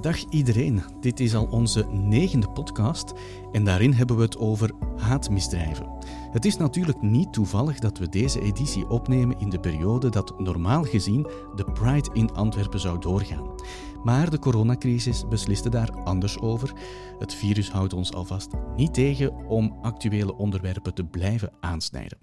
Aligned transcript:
Dag 0.00 0.24
iedereen, 0.30 0.82
dit 1.00 1.20
is 1.20 1.34
al 1.34 1.44
onze 1.44 1.86
negende 1.90 2.48
podcast 2.48 3.12
en 3.52 3.64
daarin 3.64 3.92
hebben 3.92 4.16
we 4.16 4.22
het 4.22 4.38
over 4.38 4.70
haatmisdrijven. 4.96 5.86
Het 6.30 6.44
is 6.44 6.56
natuurlijk 6.56 7.02
niet 7.02 7.32
toevallig 7.32 7.78
dat 7.78 7.98
we 7.98 8.08
deze 8.08 8.40
editie 8.40 8.88
opnemen 8.88 9.38
in 9.38 9.50
de 9.50 9.60
periode 9.60 10.08
dat 10.08 10.40
normaal 10.40 10.84
gezien 10.84 11.22
de 11.54 11.64
Pride 11.64 12.10
in 12.12 12.32
Antwerpen 12.32 12.80
zou 12.80 12.98
doorgaan. 12.98 13.54
Maar 14.02 14.30
de 14.30 14.38
coronacrisis 14.38 15.28
besliste 15.28 15.68
daar 15.68 15.92
anders 16.04 16.38
over. 16.38 16.72
Het 17.18 17.34
virus 17.34 17.70
houdt 17.70 17.92
ons 17.92 18.12
alvast 18.12 18.50
niet 18.76 18.94
tegen 18.94 19.34
om 19.34 19.78
actuele 19.82 20.36
onderwerpen 20.36 20.94
te 20.94 21.04
blijven 21.04 21.52
aansnijden. 21.60 22.18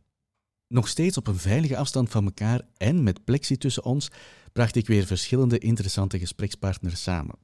Nog 0.68 0.88
steeds 0.88 1.18
op 1.18 1.28
een 1.28 1.38
veilige 1.38 1.78
afstand 1.78 2.10
van 2.10 2.26
elkaar 2.26 2.62
en 2.78 3.04
met 3.04 3.24
plexi 3.24 3.58
tussen 3.58 3.84
ons 3.84 4.12
bracht 4.58 4.76
ik 4.76 4.88
weer 4.88 5.06
verschillende 5.06 5.58
interessante 5.58 6.20
gesprekspartners 6.20 7.04
samen. 7.04 7.36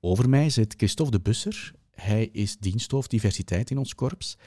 Over 0.00 0.28
mij 0.28 0.50
zit 0.50 0.74
Christophe 0.76 1.12
de 1.12 1.20
Busser. 1.20 1.72
Hij 1.90 2.28
is 2.32 2.58
diensthoofd 2.58 3.10
diversiteit 3.10 3.70
in 3.70 3.78
ons 3.78 3.94
korps. 3.94 4.38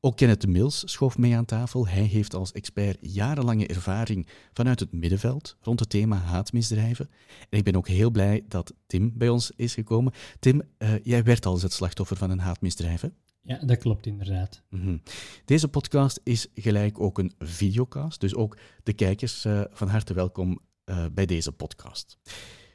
Ook 0.00 0.16
Kenneth 0.16 0.40
de 0.40 0.46
Mills 0.46 0.82
schoof 0.84 1.18
mee 1.18 1.36
aan 1.36 1.44
tafel. 1.44 1.88
Hij 1.88 2.02
heeft 2.02 2.34
als 2.34 2.52
expert 2.52 2.98
jarenlange 3.00 3.66
ervaring 3.66 4.26
vanuit 4.52 4.80
het 4.80 4.92
middenveld 4.92 5.56
rond 5.60 5.80
het 5.80 5.88
thema 5.88 6.16
haatmisdrijven. 6.16 7.10
En 7.50 7.58
ik 7.58 7.64
ben 7.64 7.76
ook 7.76 7.88
heel 7.88 8.10
blij 8.10 8.44
dat 8.48 8.74
Tim 8.86 9.12
bij 9.14 9.28
ons 9.28 9.52
is 9.56 9.74
gekomen. 9.74 10.12
Tim, 10.38 10.62
uh, 10.78 10.88
jij 11.02 11.22
werd 11.22 11.46
al 11.46 11.52
eens 11.52 11.62
het 11.62 11.72
slachtoffer 11.72 12.16
van 12.16 12.30
een 12.30 12.38
haatmisdrijf, 12.38 13.00
hè? 13.00 13.08
Ja, 13.42 13.58
dat 13.66 13.78
klopt 13.78 14.06
inderdaad. 14.06 14.62
Mm 14.70 15.02
Deze 15.44 15.68
podcast 15.68 16.20
is 16.22 16.46
gelijk 16.54 17.00
ook 17.00 17.18
een 17.18 17.32
videocast, 17.38 18.20
dus 18.20 18.34
ook 18.34 18.58
de 18.82 18.92
kijkers 18.92 19.44
uh, 19.44 19.64
van 19.70 19.88
harte 19.88 20.14
welkom 20.14 20.60
uh, 20.84 21.04
bij 21.12 21.26
deze 21.26 21.52
podcast. 21.52 22.18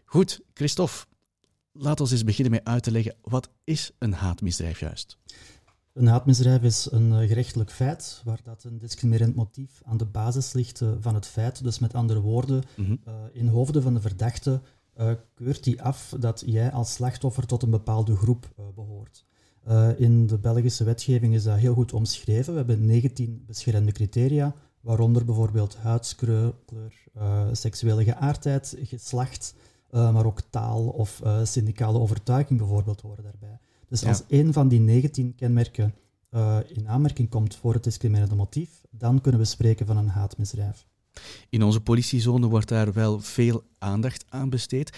Goed, 0.06 0.42
Christophe, 0.54 1.06
laat 1.72 2.00
ons 2.00 2.12
eens 2.12 2.24
beginnen 2.24 2.52
met 2.52 2.64
uit 2.64 2.84
te 2.84 2.92
leggen, 2.92 3.16
wat 3.22 3.50
is 3.64 3.92
een 3.98 4.14
haatmisdrijf 4.14 4.80
juist? 4.80 5.18
Een 5.94 6.08
haatmisdrijf 6.08 6.62
is 6.62 6.88
een 6.92 7.12
uh, 7.12 7.28
gerechtelijk 7.28 7.72
feit 7.72 8.22
waar 8.24 8.40
dat 8.44 8.64
een 8.64 8.78
discriminerend 8.78 9.36
motief 9.36 9.82
aan 9.86 9.98
de 9.98 10.06
basis 10.06 10.54
ligt 10.54 10.82
uh, 10.82 10.92
van 11.00 11.16
het 11.16 11.26
feit. 11.28 11.64
Dus 11.64 11.80
met 11.80 11.94
andere 11.94 12.20
woorden, 12.20 12.64
mm 12.76 12.86
-hmm. 12.86 13.00
in 13.34 13.48
hoofden 13.48 13.82
van 13.82 13.94
de 13.94 14.02
verdachte 14.02 14.62
keurt 15.34 15.66
hij 15.66 15.82
af 15.82 16.16
dat 16.20 16.44
jij 16.46 16.72
als 16.72 16.94
slachtoffer 16.94 17.46
tot 17.46 17.64
een 17.64 17.70
bepaalde 17.70 18.16
groep 18.16 18.50
behoort. 18.76 19.26
in 19.98 20.28
de 20.28 20.38
Belgische 20.38 20.84
wetgeving 20.84 21.34
is 21.34 21.44
dat 21.44 21.58
heel 21.58 21.74
goed 21.74 21.94
omschreven. 21.94 22.52
We 22.52 22.58
hebben 22.58 22.86
19 22.86 23.44
beschermde 23.46 23.92
criteria 23.92 24.56
waaronder 24.82 25.26
bijvoorbeeld 25.26 25.78
huidskleur, 25.78 26.54
uh, 27.18 27.48
seksuele 27.52 28.04
geaardheid, 28.04 28.78
geslacht, 28.82 29.56
uh, 29.92 30.14
maar 30.14 30.26
ook 30.26 30.42
taal 30.50 30.88
of 30.88 31.22
uh, 31.24 31.40
syndicale 31.44 32.00
overtuiging 32.00 32.60
bijvoorbeeld 32.60 33.02
horen 33.02 33.24
daarbij. 33.24 33.60
Dus 33.88 34.02
ja. 34.02 34.08
als 34.08 34.24
een 34.28 34.54
van 34.54 34.68
die 34.68 34.80
19 34.80 35.36
kenmerken 35.36 35.94
in 36.68 36.88
aanmerking 36.88 37.30
komt 37.30 37.56
voor 37.56 37.74
het 37.74 37.84
discriminerende 37.84 38.36
motief, 38.36 38.70
dan 38.90 39.22
kunnen 39.22 39.42
we 39.42 39.48
spreken 39.48 39.86
van 39.86 39.98
een 39.98 40.08
haatmisdrijf. 40.08 40.88
In 41.50 41.64
onze 41.64 41.82
politiezone 41.82 42.48
wordt 42.48 42.68
daar 42.68 42.94
wel 42.94 43.20
veel 43.20 43.64
aandacht 43.78 44.26
aan 44.30 44.50
besteed. 44.50 44.98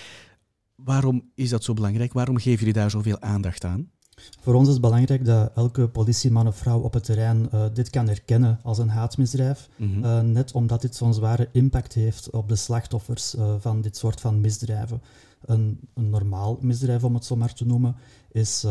Waarom 0.75 1.31
is 1.35 1.49
dat 1.49 1.63
zo 1.63 1.73
belangrijk? 1.73 2.13
Waarom 2.13 2.37
geven 2.37 2.59
jullie 2.59 2.73
daar 2.73 2.89
zoveel 2.89 3.21
aandacht 3.21 3.63
aan? 3.63 3.91
Voor 4.39 4.53
ons 4.53 4.67
is 4.67 4.73
het 4.73 4.81
belangrijk 4.81 5.25
dat 5.25 5.51
elke 5.55 5.87
politieman 5.87 6.47
of 6.47 6.55
vrouw 6.55 6.79
op 6.79 6.93
het 6.93 7.03
terrein 7.03 7.49
uh, 7.53 7.65
dit 7.73 7.89
kan 7.89 8.07
herkennen 8.07 8.59
als 8.63 8.77
een 8.77 8.89
haatmisdrijf. 8.89 9.69
Mm 9.75 9.93
-hmm. 9.93 10.03
uh, 10.03 10.19
net 10.21 10.51
omdat 10.51 10.81
dit 10.81 10.95
zo'n 10.95 11.13
zware 11.13 11.49
impact 11.51 11.93
heeft 11.93 12.29
op 12.29 12.49
de 12.49 12.55
slachtoffers 12.55 13.35
uh, 13.35 13.53
van 13.59 13.81
dit 13.81 13.97
soort 13.97 14.21
van 14.21 14.41
misdrijven. 14.41 15.01
Een, 15.45 15.79
een, 15.93 16.09
normaal 16.09 16.57
misdrijf, 16.61 17.03
om 17.03 17.13
het 17.13 17.25
zo 17.25 17.35
maar 17.35 17.53
te 17.53 17.65
noemen, 17.65 17.95
is 18.31 18.65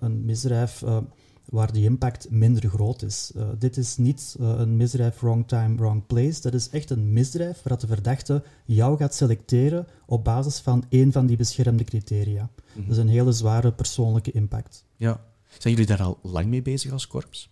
een 0.00 0.24
misdrijf 0.24 0.84
waar 1.48 1.72
die 1.72 1.84
impact 1.84 2.30
minder 2.30 2.68
groot 2.68 3.02
is. 3.02 3.32
Uh, 3.36 3.48
dit 3.58 3.76
is 3.76 3.96
niet 3.96 4.36
uh, 4.40 4.54
een 4.58 4.76
misdrijf 4.76 5.20
wrong 5.20 5.48
time, 5.48 5.76
wrong 5.76 6.06
place. 6.06 6.40
Dat 6.40 6.54
is 6.54 6.68
echt 6.68 6.90
een 6.90 7.12
misdrijf 7.12 7.62
waar 7.62 7.78
de 7.78 7.86
verdachte 7.86 8.42
jou 8.64 8.96
gaat 8.96 9.14
selecteren 9.14 9.86
op 10.06 10.24
basis 10.24 10.58
van 10.58 10.84
één 10.88 11.12
van 11.12 11.26
die 11.26 11.36
beschermde 11.36 11.84
criteria. 11.84 12.42
Mm 12.42 12.48
-hmm. 12.72 12.82
Dat 12.82 12.96
is 12.96 13.02
een 13.02 13.08
hele 13.08 13.32
zware 13.32 13.72
persoonlijke 13.72 14.32
impact. 14.32 14.84
Ja. 14.96 15.20
Zijn 15.58 15.74
jullie 15.74 15.88
daar 15.88 16.02
al 16.02 16.18
lang 16.22 16.46
mee 16.46 16.62
bezig 16.62 16.92
als 16.92 17.06
korps? 17.06 17.50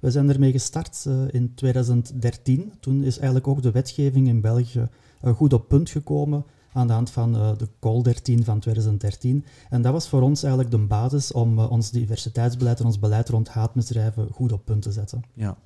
We 0.00 0.10
zijn 0.10 0.30
ermee 0.30 0.52
gestart 0.52 1.04
uh, 1.08 1.24
in 1.30 1.54
2013. 1.54 2.72
Toen 2.80 3.04
is 3.04 3.16
eigenlijk 3.16 3.46
ook 3.48 3.62
de 3.62 3.70
wetgeving 3.70 4.28
in 4.28 4.40
België 4.40 4.88
goed 5.24 5.52
op 5.52 5.68
punt 5.68 5.90
gekomen 5.90 6.44
aan 6.72 6.86
de 6.86 6.92
hand 6.92 7.10
van 7.10 7.36
uh, 7.36 7.50
de 7.56 7.68
Call 7.80 8.02
13 8.02 8.44
van 8.44 8.60
2013. 8.60 9.44
En 9.68 9.82
dat 9.82 9.92
was 9.92 10.08
voor 10.08 10.22
ons 10.22 10.42
eigenlijk 10.42 10.74
de 10.74 10.78
basis 10.78 11.32
om 11.32 11.58
uh, 11.58 11.70
ons 11.70 11.90
diversiteitsbeleid 11.90 12.80
en 12.80 12.86
ons 12.86 12.98
beleid 12.98 13.28
rond 13.28 13.48
haatmisdrijven 13.48 14.28
goed 14.32 14.52
op 14.52 14.64
punt 14.64 14.82
te 14.82 14.92
zetten. 14.92 15.22
Ja. 15.34 15.56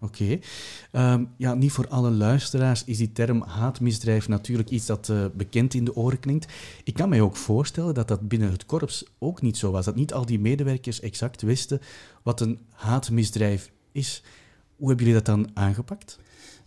Oké. 0.00 0.38
Um, 0.92 1.28
ja, 1.36 1.54
niet 1.54 1.72
voor 1.72 1.88
alle 1.88 2.10
luisteraars 2.10 2.84
is 2.84 2.96
die 2.96 3.12
term 3.12 3.42
haatmisdrijf 3.42 4.28
natuurlijk 4.28 4.70
iets 4.70 4.86
dat 4.86 5.08
uh, 5.08 5.24
bekend 5.34 5.74
in 5.74 5.84
de 5.84 5.96
oren 5.96 6.20
klinkt. 6.20 6.52
Ik 6.84 6.94
kan 6.94 7.08
mij 7.08 7.20
ook 7.20 7.36
voorstellen 7.36 7.94
dat 7.94 8.08
dat 8.08 8.28
binnen 8.28 8.50
het 8.50 8.66
korps 8.66 9.04
ook 9.18 9.42
niet 9.42 9.56
zo 9.56 9.70
was. 9.70 9.84
Dat 9.84 9.94
niet 9.94 10.12
al 10.12 10.26
die 10.26 10.40
medewerkers 10.40 11.00
exact 11.00 11.42
wisten 11.42 11.80
wat 12.22 12.40
een 12.40 12.58
haatmisdrijf 12.70 13.70
is. 13.92 14.22
Hoe 14.76 14.88
hebben 14.88 15.06
jullie 15.06 15.22
dat 15.22 15.34
dan 15.34 15.50
aangepakt? 15.54 16.18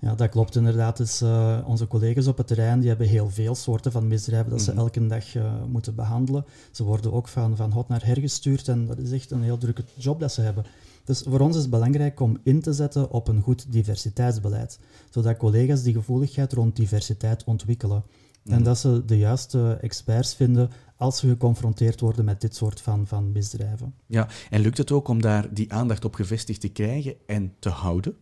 Ja, 0.01 0.15
dat 0.15 0.29
klopt 0.29 0.55
inderdaad. 0.55 0.97
Dus, 0.97 1.21
uh, 1.21 1.57
onze 1.65 1.87
collega's 1.87 2.27
op 2.27 2.37
het 2.37 2.47
terrein 2.47 2.79
die 2.79 2.89
hebben 2.89 3.07
heel 3.07 3.29
veel 3.29 3.55
soorten 3.55 3.91
van 3.91 4.07
misdrijven 4.07 4.49
dat 4.49 4.61
ze 4.61 4.71
elke 4.71 5.07
dag 5.07 5.35
uh, 5.35 5.63
moeten 5.67 5.95
behandelen. 5.95 6.45
Ze 6.71 6.83
worden 6.83 7.13
ook 7.13 7.27
van, 7.27 7.55
van 7.55 7.71
hot 7.71 7.87
naar 7.87 8.05
her 8.05 8.19
gestuurd 8.19 8.67
en 8.67 8.85
dat 8.85 8.97
is 8.97 9.11
echt 9.11 9.31
een 9.31 9.43
heel 9.43 9.57
drukke 9.57 9.83
job 9.95 10.19
dat 10.19 10.33
ze 10.33 10.41
hebben. 10.41 10.65
Dus 11.03 11.23
voor 11.27 11.39
ons 11.39 11.55
is 11.55 11.61
het 11.61 11.71
belangrijk 11.71 12.19
om 12.19 12.37
in 12.43 12.61
te 12.61 12.73
zetten 12.73 13.11
op 13.11 13.27
een 13.27 13.41
goed 13.41 13.71
diversiteitsbeleid, 13.71 14.79
zodat 15.09 15.37
collega's 15.37 15.83
die 15.83 15.93
gevoeligheid 15.93 16.53
rond 16.53 16.75
diversiteit 16.75 17.43
ontwikkelen. 17.43 18.03
Mm. 18.43 18.53
En 18.53 18.63
dat 18.63 18.77
ze 18.77 19.05
de 19.05 19.17
juiste 19.17 19.77
experts 19.81 20.35
vinden 20.35 20.69
als 20.95 21.17
ze 21.17 21.27
geconfronteerd 21.27 21.99
worden 21.99 22.25
met 22.25 22.41
dit 22.41 22.55
soort 22.55 22.81
van, 22.81 23.07
van 23.07 23.31
misdrijven. 23.31 23.93
Ja, 24.05 24.27
en 24.49 24.61
lukt 24.61 24.77
het 24.77 24.91
ook 24.91 25.07
om 25.07 25.21
daar 25.21 25.53
die 25.53 25.73
aandacht 25.73 26.05
op 26.05 26.15
gevestigd 26.15 26.61
te 26.61 26.69
krijgen 26.69 27.15
en 27.25 27.53
te 27.59 27.69
houden? 27.69 28.15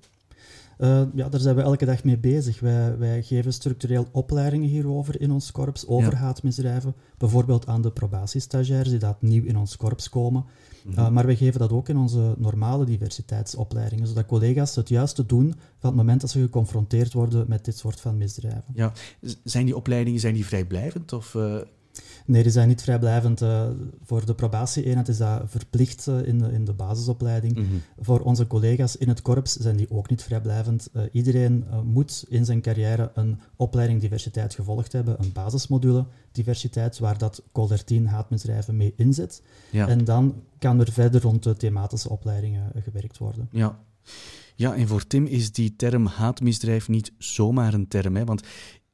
Uh, 0.79 1.01
ja, 1.13 1.29
daar 1.29 1.39
zijn 1.39 1.55
we 1.55 1.61
elke 1.61 1.85
dag 1.85 2.03
mee 2.03 2.17
bezig. 2.17 2.59
Wij, 2.59 2.97
wij 2.97 3.23
geven 3.23 3.53
structureel 3.53 4.07
opleidingen 4.11 4.69
hierover 4.69 5.21
in 5.21 5.31
ons 5.31 5.51
korps, 5.51 5.87
over 5.87 6.11
ja. 6.11 6.17
haatmisdrijven. 6.17 6.95
Bijvoorbeeld 7.17 7.67
aan 7.67 7.81
de 7.81 7.91
probatiestagiairs 7.91 8.89
die 8.89 8.99
dat 8.99 9.21
nieuw 9.21 9.43
in 9.43 9.57
ons 9.57 9.77
korps 9.77 10.09
komen. 10.09 10.45
Mm 10.83 10.93
-hmm. 10.93 11.03
uh, 11.03 11.09
maar 11.09 11.25
we 11.25 11.35
geven 11.35 11.59
dat 11.59 11.71
ook 11.71 11.89
in 11.89 11.97
onze 11.97 12.35
normale 12.37 12.85
diversiteitsopleidingen, 12.85 14.07
zodat 14.07 14.25
collega's 14.25 14.75
het 14.75 14.89
juiste 14.89 15.25
doen 15.25 15.53
van 15.77 15.89
het 15.89 15.95
moment 15.95 16.21
dat 16.21 16.29
ze 16.29 16.41
geconfronteerd 16.41 17.13
worden 17.13 17.45
met 17.47 17.65
dit 17.65 17.77
soort 17.77 17.99
van 18.01 18.17
misdrijven. 18.17 18.73
Ja. 18.73 18.91
Zijn 19.43 19.65
die 19.65 19.75
opleidingen 19.75 20.19
zijn 20.19 20.33
die 20.33 20.45
vrijblijvend 20.45 21.13
of... 21.13 21.33
Uh... 21.33 21.57
Nee, 22.29 22.43
die 22.43 22.51
zijn 22.51 22.67
niet 22.67 22.81
vrijblijvend. 22.81 23.41
Uh, 23.41 23.67
voor 24.03 24.25
de 24.25 24.33
probatie-eenheid 24.33 25.07
is 25.07 25.17
dat 25.17 25.41
verplicht 25.45 26.07
uh, 26.07 26.27
in, 26.27 26.39
de, 26.39 26.51
in 26.51 26.65
de 26.65 26.73
basisopleiding. 26.73 27.55
Mm 27.55 27.65
-hmm. 27.65 27.81
Voor 27.99 28.19
onze 28.19 28.47
collega's 28.47 28.95
in 28.95 29.07
het 29.07 29.21
korps 29.21 29.55
zijn 29.55 29.75
die 29.75 29.91
ook 29.91 30.09
niet 30.09 30.23
vrijblijvend. 30.23 30.89
Uh, 30.93 31.03
iedereen 31.11 31.65
moet 31.83 32.25
in 32.27 32.45
zijn 32.45 32.61
carrière 32.61 33.11
een 33.13 33.39
opleiding 33.55 34.01
diversiteit 34.01 34.55
gevolgd 34.55 34.91
hebben, 34.91 35.15
een 35.19 35.31
basismodule 35.31 36.05
diversiteit, 36.31 36.99
waar 36.99 37.17
dat 37.17 37.43
Col 37.51 37.67
13 37.67 38.07
haatmisdrijven 38.07 38.77
mee 38.77 38.93
inzet. 38.95 39.41
Ja. 39.69 39.87
En 39.87 40.03
dan 40.03 40.35
kan 40.57 40.79
er 40.79 40.91
verder 40.91 41.21
rond 41.21 41.43
de 41.43 41.55
thematische 41.55 42.09
opleidingen 42.09 42.71
gewerkt 42.83 43.17
worden. 43.17 43.49
Ja. 43.51 43.79
Ja, 44.55 44.75
en 44.75 44.87
voor 44.87 45.07
Tim 45.07 45.25
is 45.25 45.51
die 45.51 45.75
term 45.75 46.05
haatmisdrijf 46.05 46.87
niet 46.87 47.11
zomaar 47.17 47.73
een 47.73 47.87
term, 47.87 48.15
hè? 48.15 48.25
want 48.25 48.43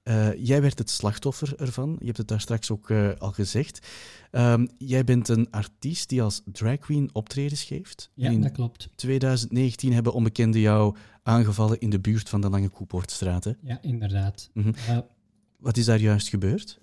uh, 0.07 0.45
jij 0.45 0.61
werd 0.61 0.79
het 0.79 0.89
slachtoffer 0.89 1.59
ervan. 1.59 1.95
Je 1.99 2.05
hebt 2.05 2.17
het 2.17 2.27
daar 2.27 2.41
straks 2.41 2.71
ook 2.71 2.89
uh, 2.89 3.09
al 3.17 3.31
gezegd. 3.31 3.87
Um, 4.31 4.67
jij 4.77 5.03
bent 5.03 5.27
een 5.27 5.51
artiest 5.51 6.09
die 6.09 6.21
als 6.21 6.41
drag 6.51 6.77
queen 6.77 7.09
optredens 7.13 7.63
geeft. 7.63 8.11
Ja, 8.13 8.29
in 8.29 8.41
dat 8.41 8.51
klopt. 8.51 8.89
2019 8.95 9.93
hebben 9.93 10.13
onbekenden 10.13 10.61
jou 10.61 10.95
aangevallen 11.23 11.79
in 11.79 11.89
de 11.89 11.99
buurt 11.99 12.29
van 12.29 12.41
de 12.41 12.49
Lange 12.49 12.69
Koepoortstraat. 12.69 13.53
Ja, 13.61 13.81
inderdaad. 13.81 14.49
Mm 14.53 14.63
-hmm. 14.63 14.73
uh, 14.89 14.97
Wat 15.57 15.77
is 15.77 15.85
daar 15.85 15.99
juist 15.99 16.27
gebeurd? 16.27 16.79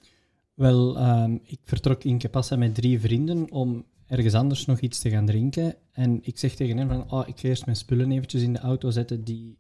Wel, 0.55 1.09
um, 1.09 1.41
ik 1.45 1.61
vertrok 1.65 2.05
in 2.05 2.19
Capassa 2.19 2.57
met 2.57 2.75
drie 2.75 3.01
vrienden 3.01 3.51
om 3.51 3.85
ergens 4.07 4.35
anders 4.35 4.65
nog 4.65 4.81
iets 4.81 4.99
te 4.99 5.11
gaan 5.11 5.27
drinken. 5.27 5.75
En 5.93 6.19
ik 6.23 6.39
zeg 6.39 6.55
tegen 6.55 6.77
hen 6.77 6.89
van, 6.89 7.11
oh, 7.11 7.29
ik 7.29 7.39
ga 7.39 7.49
eerst 7.49 7.65
mijn 7.65 7.77
spullen 7.77 8.13
eventjes 8.13 8.43
in 8.43 8.53
de 8.53 8.59
auto 8.59 8.91
zetten 8.91 9.25
die 9.25 9.59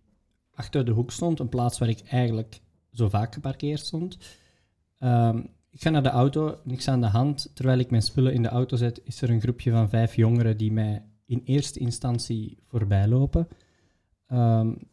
achter 0.55 0.85
de 0.85 0.93
hoek 0.93 1.11
stond. 1.11 1.41
Een 1.41 1.49
plaats 1.49 1.79
waar 1.79 1.88
ik 1.88 2.00
eigenlijk 2.00 2.61
zo 2.93 3.09
vaak 3.09 3.35
geparkeerd 3.35 3.81
stond. 3.81 4.19
Um, 4.99 5.49
ik 5.71 5.83
ga 5.83 5.91
naar 5.91 6.03
de 6.03 6.09
auto, 6.09 6.59
niks 6.65 6.89
aan 6.89 7.00
de 7.00 7.06
hand. 7.06 7.50
Terwijl 7.55 7.79
ik 7.79 7.91
mijn 7.91 8.03
spullen 8.03 8.35
in 8.35 8.43
de 8.43 8.49
auto 8.49 8.77
zet, 8.77 9.00
is 9.05 9.23
er 9.23 9.31
een 9.31 9.41
groepje 9.41 9.71
van 9.71 9.89
vijf 9.89 10.17
jongeren 10.17 10.56
die 10.56 10.73
mij 10.73 11.03
in 11.27 11.43
eerste 11.44 11.79
instantie 11.79 12.59
voorbij 12.67 13.09
lopen. 13.09 13.49
Um, 14.33 14.91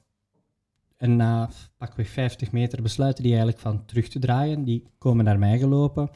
En 0.98 1.16
na 1.16 1.50
pakweg 1.78 2.10
50 2.10 2.51
meter 2.51 2.81
besluiten 2.81 3.24
die 3.24 3.31
eigenlijk 3.31 3.62
van 3.62 3.86
terug 3.86 4.07
te 4.07 4.19
draaien. 4.19 4.63
Die 4.63 4.84
komen 4.98 5.25
naar 5.25 5.40
mij 5.40 5.60
gelopen. 5.60 6.10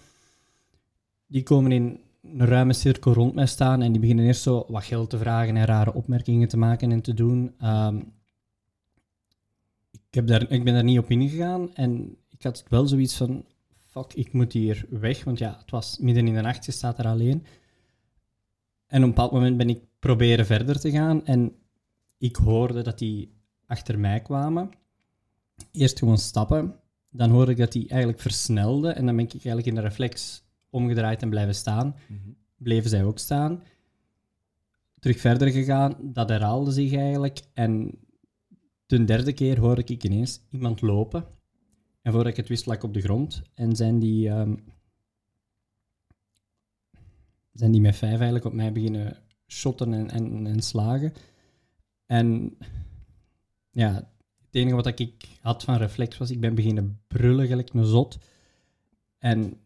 Die 1.28 1.44
komen 1.44 1.72
in 1.72 2.00
een 2.22 2.46
ruime 2.46 2.74
cirkel 2.74 3.14
rond 3.14 3.34
mij 3.34 3.46
staan 3.46 3.82
en 3.82 3.92
die 3.92 4.02
beginnen 4.02 4.26
eerst 4.26 4.42
zo 4.42 4.66
wat 4.68 4.84
geld 4.84 5.10
te 5.10 5.18
vragen 5.18 5.58
en 5.58 5.66
rare 5.66 5.94
opmerkingen 5.94 6.48
te 6.48 6.58
maken 6.58 6.92
en 6.92 7.02
te 7.02 7.14
doen. 7.14 7.54
Ehm, 7.58 8.02
ik, 10.14 10.20
heb 10.20 10.28
daar, 10.28 10.52
ik 10.52 10.64
ben 10.64 10.74
daar 10.74 10.84
niet 10.84 10.98
op 10.98 11.10
ingegaan 11.10 11.76
en 11.76 12.18
ik 12.30 12.44
had 12.44 12.64
wel 12.68 12.88
zoiets 12.88 13.16
van, 13.16 13.46
fuck, 13.86 14.14
ik 14.14 14.34
moet 14.34 14.54
hier 14.54 14.86
weg, 14.90 15.24
want 15.24 15.38
ja, 15.38 15.58
het 15.60 15.72
was 15.72 15.98
midden 15.98 16.28
in 16.28 16.34
de 16.34 16.42
nacht, 16.42 16.66
je 16.66 16.72
staat 16.72 17.00
er 17.00 17.06
alleen. 17.06 17.46
En 18.88 18.98
op 18.98 19.04
een 19.04 19.10
bepaald 19.10 19.32
moment 19.32 19.58
ben 19.58 19.70
ik 19.70 19.82
proberen 20.00 20.46
verder 20.46 20.80
te 20.80 20.92
gaan 20.92 21.26
en 21.26 21.56
ik 22.18 22.36
hoorde 22.36 22.82
dat 22.82 23.00
die 23.00 23.34
achter 23.66 24.00
mij 24.00 24.22
kwamen. 24.22 24.70
Eerst 25.72 26.00
gewoon 26.00 26.18
stappen, 26.18 26.76
dan 27.10 27.30
hoorde 27.30 27.52
ik 27.52 27.58
dat 27.58 27.72
die 27.72 27.88
eigenlijk 27.88 28.22
versnelde 28.22 28.90
en 28.90 29.06
dan 29.06 29.16
ben 29.16 29.26
ik 29.26 29.32
eigenlijk 29.32 29.68
in 29.68 29.76
de 29.76 29.82
reflex 29.82 30.44
omgedraaid 30.70 31.22
en 31.22 31.30
blijven 31.30 31.56
staan. 31.56 31.96
Bleven 32.58 32.90
zij 32.90 33.04
ook 33.04 33.20
staan. 33.20 33.64
Terug 35.00 35.20
verder 35.20 35.50
gegaan, 35.50 35.96
dat 36.02 36.30
herhaalde 36.30 36.72
zich 36.72 36.94
eigenlijk. 36.94 37.42
En 37.54 37.98
de 38.86 39.04
derde 39.04 39.34
keer 39.34 39.60
hoorde 39.60 39.84
ik 39.86 40.04
ineens 40.04 40.42
iemand 40.50 40.82
lopen. 40.82 41.26
En 42.02 42.12
voordat 42.12 42.32
ik 42.32 42.38
het 42.38 42.48
wist, 42.48 42.66
lag 42.66 42.76
ik 42.76 42.84
op 42.84 42.94
de 42.94 43.02
grond. 43.02 43.42
En 43.54 43.76
zijn 43.76 44.00
die, 44.00 44.30
ehm, 44.30 44.56
zijn 47.54 47.72
die 47.72 47.82
met 47.82 47.96
vijf 47.96 48.16
eigenlijk 48.16 48.46
op 48.46 48.54
mij 48.54 48.72
beginnen 48.72 49.18
shotten 49.48 49.94
en, 49.94 50.10
en, 50.10 50.48
en 50.48 50.62
slagen. 50.62 51.14
En 52.06 52.58
ja, 53.72 53.94
het 54.46 54.62
enige 54.62 54.76
wat 54.76 55.00
ik 55.00 55.28
had 55.42 55.64
van 55.64 55.78
reflex 55.78 56.18
was, 56.18 56.30
ik 56.30 56.40
ben 56.40 56.56
beginnen 56.56 57.02
brullen 57.08 57.48
gelijk 57.48 57.74
een 57.74 57.86
zot. 57.86 58.18
En 59.18 59.58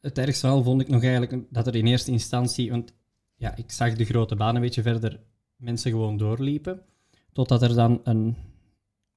het 0.00 0.18
ergste 0.18 0.46
wel 0.46 0.62
vond 0.62 0.80
ik 0.80 0.88
nog 0.88 1.02
eigenlijk 1.02 1.44
dat 1.50 1.66
er 1.66 1.74
in 1.74 1.86
eerste 1.86 2.10
instantie, 2.10 2.70
want 2.70 2.94
ja, 3.34 3.56
ik 3.56 3.70
zag 3.70 3.94
de 3.94 4.04
grote 4.04 4.36
baan 4.36 4.54
een 4.54 4.60
beetje 4.60 4.82
verder 4.82 5.20
mensen 5.56 5.90
gewoon 5.90 6.16
doorliepen, 6.16 6.82
totdat 7.32 7.62
er 7.62 7.74
dan 7.74 8.00
een 8.04 8.36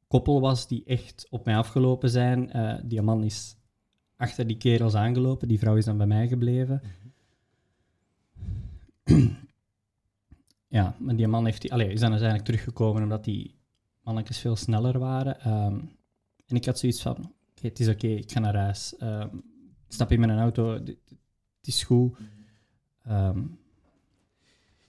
koppel 0.07 0.41
was 0.41 0.67
die 0.67 0.83
echt 0.85 1.27
op 1.29 1.45
mij 1.45 1.57
afgelopen 1.57 2.09
zijn. 2.09 2.57
Uh, 2.57 2.75
die 2.83 3.01
man 3.01 3.23
is 3.23 3.57
achter 4.17 4.47
die 4.47 4.57
kerels 4.57 4.95
aangelopen, 4.95 5.47
die 5.47 5.59
vrouw 5.59 5.75
is 5.75 5.85
dan 5.85 5.97
bij 5.97 6.07
mij 6.07 6.27
gebleven. 6.27 6.81
ja, 10.67 10.95
maar 11.00 11.15
die 11.15 11.27
man 11.27 11.45
heeft 11.45 11.62
die, 11.62 11.73
allez, 11.73 11.94
is 11.94 12.00
dan 12.00 12.09
uiteindelijk 12.09 12.47
teruggekomen 12.47 13.03
omdat 13.03 13.23
die 13.23 13.56
mannetjes 14.01 14.38
veel 14.38 14.56
sneller 14.56 15.00
waren. 15.00 15.51
Um, 15.51 15.97
en 16.45 16.56
ik 16.56 16.65
had 16.65 16.79
zoiets 16.79 17.01
van, 17.01 17.17
okay, 17.17 17.69
het 17.69 17.79
is 17.79 17.88
oké, 17.88 18.07
ik 18.07 18.31
ga 18.31 18.39
naar 18.39 18.56
huis. 18.56 18.95
Um, 19.00 19.44
stap 19.88 20.12
in 20.12 20.29
auto, 20.29 20.71
het 20.71 20.97
is 21.62 21.83
goed. 21.83 22.17
Um, 23.07 23.59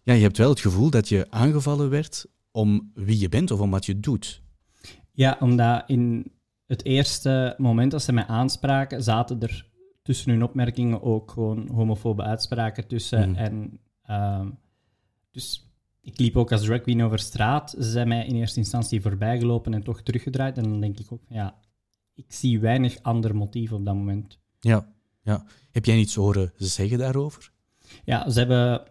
ja, 0.02 0.12
je 0.12 0.22
hebt 0.22 0.38
wel 0.38 0.50
het 0.50 0.60
gevoel 0.60 0.90
dat 0.90 1.08
je 1.08 1.30
aangevallen 1.30 1.90
werd 1.90 2.26
om 2.56 2.90
wie 2.94 3.18
je 3.18 3.28
bent 3.28 3.50
of 3.50 3.60
om 3.60 3.70
wat 3.70 3.86
je 3.86 4.00
doet. 4.00 4.42
Ja, 5.12 5.36
omdat 5.40 5.84
in 5.86 6.32
het 6.66 6.84
eerste 6.84 7.54
moment 7.58 7.90
dat 7.90 8.02
ze 8.02 8.12
mij 8.12 8.26
aanspraken, 8.26 9.02
zaten 9.02 9.40
er 9.40 9.70
tussen 10.02 10.30
hun 10.30 10.42
opmerkingen 10.42 11.02
ook 11.02 11.30
gewoon 11.30 11.68
homofobe 11.68 12.22
uitspraken 12.22 12.86
tussen. 12.86 13.28
Mm. 13.28 13.34
En 13.34 13.80
um, 14.10 14.58
dus 15.30 15.70
ik 16.00 16.18
liep 16.18 16.36
ook 16.36 16.52
als 16.52 16.64
drag 16.64 16.80
queen 16.80 17.02
over 17.02 17.18
straat. 17.18 17.70
Ze 17.70 17.90
zijn 17.90 18.08
mij 18.08 18.26
in 18.26 18.34
eerste 18.34 18.58
instantie 18.58 19.00
voorbijgelopen 19.00 19.74
en 19.74 19.82
toch 19.82 20.02
teruggedraaid. 20.02 20.56
En 20.56 20.62
dan 20.62 20.80
denk 20.80 20.98
ik 20.98 21.12
ook, 21.12 21.22
ja, 21.28 21.58
ik 22.14 22.32
zie 22.32 22.60
weinig 22.60 23.02
ander 23.02 23.36
motief 23.36 23.72
op 23.72 23.84
dat 23.84 23.94
moment. 23.94 24.38
Ja, 24.60 24.94
ja. 25.22 25.46
Heb 25.70 25.84
jij 25.84 25.98
iets 25.98 26.14
horen 26.14 26.52
zeggen 26.56 26.98
daarover? 26.98 27.52
Ja, 28.04 28.30
ze 28.30 28.38
hebben 28.38 28.82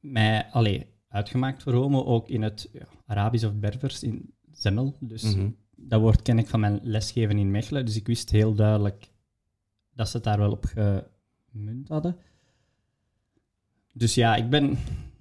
mij 0.00 0.50
allee, 0.50 0.91
uitgemaakt 1.12 1.62
voor 1.62 1.72
homo, 1.72 2.04
ook 2.04 2.28
in 2.28 2.42
het 2.42 2.68
ja, 2.72 2.86
Arabisch 3.06 3.44
of 3.46 3.54
Berbers, 3.54 4.02
in 4.02 4.34
Zemmel. 4.52 4.96
Dus 5.00 5.22
Mhm. 5.34 5.50
dat 5.76 6.00
woord 6.00 6.22
ken 6.22 6.38
ik 6.38 6.48
van 6.48 6.60
mijn 6.60 6.80
lesgeven 6.82 7.38
in 7.38 7.50
Mechelen. 7.50 7.84
Dus 7.86 7.96
ik 7.96 8.06
wist 8.06 8.30
heel 8.30 8.54
duidelijk 8.54 9.10
dat 9.94 10.08
ze 10.08 10.16
het 10.16 10.24
daar 10.24 10.38
wel 10.38 10.50
op 10.50 10.64
gemunt 11.50 11.88
hadden. 11.88 12.16
Dus 13.94 14.14
ja, 14.14 14.36
ik 14.36 14.50
ben 14.50 14.78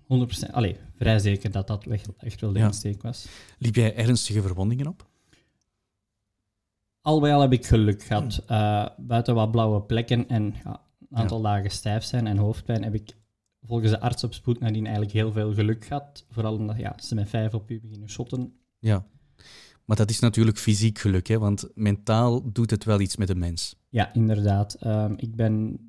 100%, 0.08 0.52
allee, 0.52 0.76
vrij 0.96 1.20
zeker 1.20 1.52
dat 1.52 1.68
dat 1.68 1.86
echt, 2.18 2.42
wel 2.42 2.52
de 2.54 2.60
Ja. 2.60 2.66
insteek 2.66 3.02
was. 3.02 3.28
Liep 3.58 3.76
jij 3.76 3.96
ernstige 3.96 4.42
verwondingen 4.42 4.88
op? 4.88 5.10
Al 7.02 7.20
bij 7.20 7.34
al 7.34 7.42
heb 7.42 7.54
ik 7.54 7.66
geluk 7.66 8.04
gehad. 8.04 8.44
Eh, 8.48 8.86
buiten 8.98 9.36
wat 9.36 9.52
blauwe 9.52 9.82
plekken 9.82 10.28
en 10.30 10.56
ja, 10.64 10.82
een 11.10 11.18
aantal 11.18 11.42
dagen 11.42 11.72
stijf 11.72 12.04
zijn 12.04 12.28
en 12.28 12.38
hoofdpijn 12.38 12.84
heb 12.84 12.94
ik 12.94 13.14
volgens 13.64 13.92
de 13.92 14.00
arts 14.00 14.24
op 14.24 14.34
spoed 14.34 14.60
nadien 14.60 14.84
eigenlijk 14.86 15.14
heel 15.14 15.32
veel 15.32 15.54
geluk 15.54 15.86
gehad. 15.86 16.26
Vooral 16.30 16.54
omdat 16.54 16.78
ja, 16.78 16.96
ze 17.00 17.16
met 17.16 17.30
vijf 17.30 17.54
op 17.54 17.72
u 17.72 17.80
beginnen 17.80 18.10
shotten. 18.10 18.54
Ja. 18.80 19.06
Maar 19.86 19.98
dat 19.98 20.10
is 20.10 20.20
natuurlijk 20.20 20.58
fysiek 20.58 21.00
geluk, 21.00 21.28
hè? 21.28 21.40
want 21.40 21.70
mentaal 21.74 22.52
doet 22.52 22.70
het 22.70 22.84
wel 22.84 23.00
iets 23.00 23.16
met 23.16 23.30
een 23.30 23.40
mens. 23.40 23.76
Ja, 23.90 24.14
inderdaad. 24.14 24.74
Ehm, 24.74 25.14
ik 25.18 25.36
ben 25.36 25.80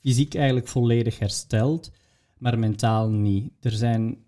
fysiek 0.00 0.34
eigenlijk 0.34 0.68
volledig 0.68 1.18
hersteld, 1.18 1.90
maar 2.38 2.58
mentaal 2.58 3.08
niet. 3.08 3.52
Er 3.60 3.72
zijn 3.72 4.18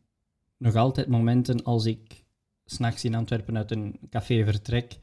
nog 0.57 0.75
altijd 0.75 1.07
momenten 1.07 1.65
als 1.65 1.85
ik 1.85 2.25
s'nachts 2.65 3.05
in 3.05 3.15
Antwerpen 3.15 3.57
uit 3.57 3.71
een 3.71 3.99
café 4.11 4.45
vertrek, 4.45 4.99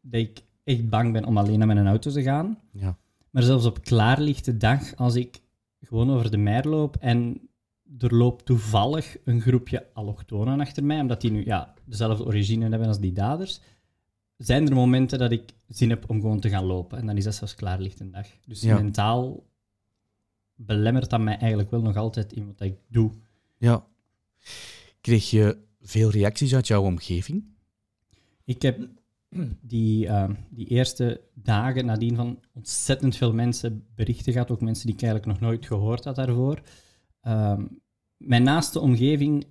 dat 0.00 0.20
ik 0.20 0.42
echt 0.64 0.88
bang 0.88 1.12
ben 1.12 1.24
om 1.24 1.38
alleen 1.38 1.58
naar 1.58 1.66
mijn 1.66 1.86
auto 1.86 2.10
te 2.10 2.22
gaan. 2.22 2.58
Ja. 2.72 2.96
Maar 3.30 3.42
zelfs 3.42 3.64
op 3.64 3.82
klaarlichte 3.82 4.56
dag, 4.56 4.96
als 4.96 5.14
ik 5.14 5.40
gewoon 5.82 6.10
over 6.10 6.30
de 6.30 6.36
meer 6.36 6.64
loop 6.64 6.96
en 6.96 7.48
er 7.98 8.14
loopt 8.14 8.44
toevallig 8.44 9.16
een 9.24 9.40
groepje 9.40 9.86
allochtonen 9.92 10.60
achter 10.60 10.84
mij, 10.84 11.00
omdat 11.00 11.20
die 11.20 11.30
nu 11.30 11.44
ja, 11.44 11.74
dezelfde 11.84 12.24
origine 12.24 12.68
hebben 12.68 12.88
als 12.88 13.00
die 13.00 13.12
daders, 13.12 13.60
zijn 14.36 14.66
er 14.68 14.74
momenten 14.74 15.18
dat 15.18 15.30
ik 15.32 15.52
zin 15.68 15.90
heb 15.90 16.10
om 16.10 16.20
gewoon 16.20 16.40
te 16.40 16.48
gaan 16.48 16.64
lopen. 16.64 16.98
En 16.98 17.06
dan 17.06 17.16
is 17.16 17.24
dat 17.24 17.34
zelfs 17.34 17.54
klaarlichte 17.54 18.10
dag. 18.10 18.26
Dus 18.46 18.60
Ja. 18.62 18.74
mentaal 18.74 19.44
belemmert 20.54 21.10
dat 21.10 21.20
mij 21.20 21.36
eigenlijk 21.38 21.70
wel 21.70 21.80
nog 21.80 21.96
altijd 21.96 22.32
in 22.32 22.46
wat 22.46 22.60
ik 22.60 22.74
doe. 22.88 23.10
ja. 23.58 23.86
Kreeg 25.00 25.30
je 25.30 25.58
veel 25.80 26.10
reacties 26.10 26.54
uit 26.54 26.66
jouw 26.66 26.82
omgeving? 26.82 27.44
Ik 28.44 28.62
heb 28.62 28.88
die, 29.60 30.06
eh, 30.06 30.30
die 30.50 30.66
eerste 30.66 31.20
dagen 31.34 31.86
nadien 31.86 32.16
van 32.16 32.40
ontzettend 32.52 33.16
veel 33.16 33.32
mensen 33.32 33.86
berichten 33.94 34.32
gehad, 34.32 34.50
ook 34.50 34.60
mensen 34.60 34.86
die 34.86 34.94
ik 34.94 35.02
eigenlijk 35.02 35.32
nog 35.32 35.48
nooit 35.48 35.66
gehoord 35.66 36.04
had 36.04 36.16
daarvoor. 36.16 36.60
Ehm, 37.20 37.66
mijn 38.16 38.42
naaste 38.42 38.80
omgeving, 38.80 39.46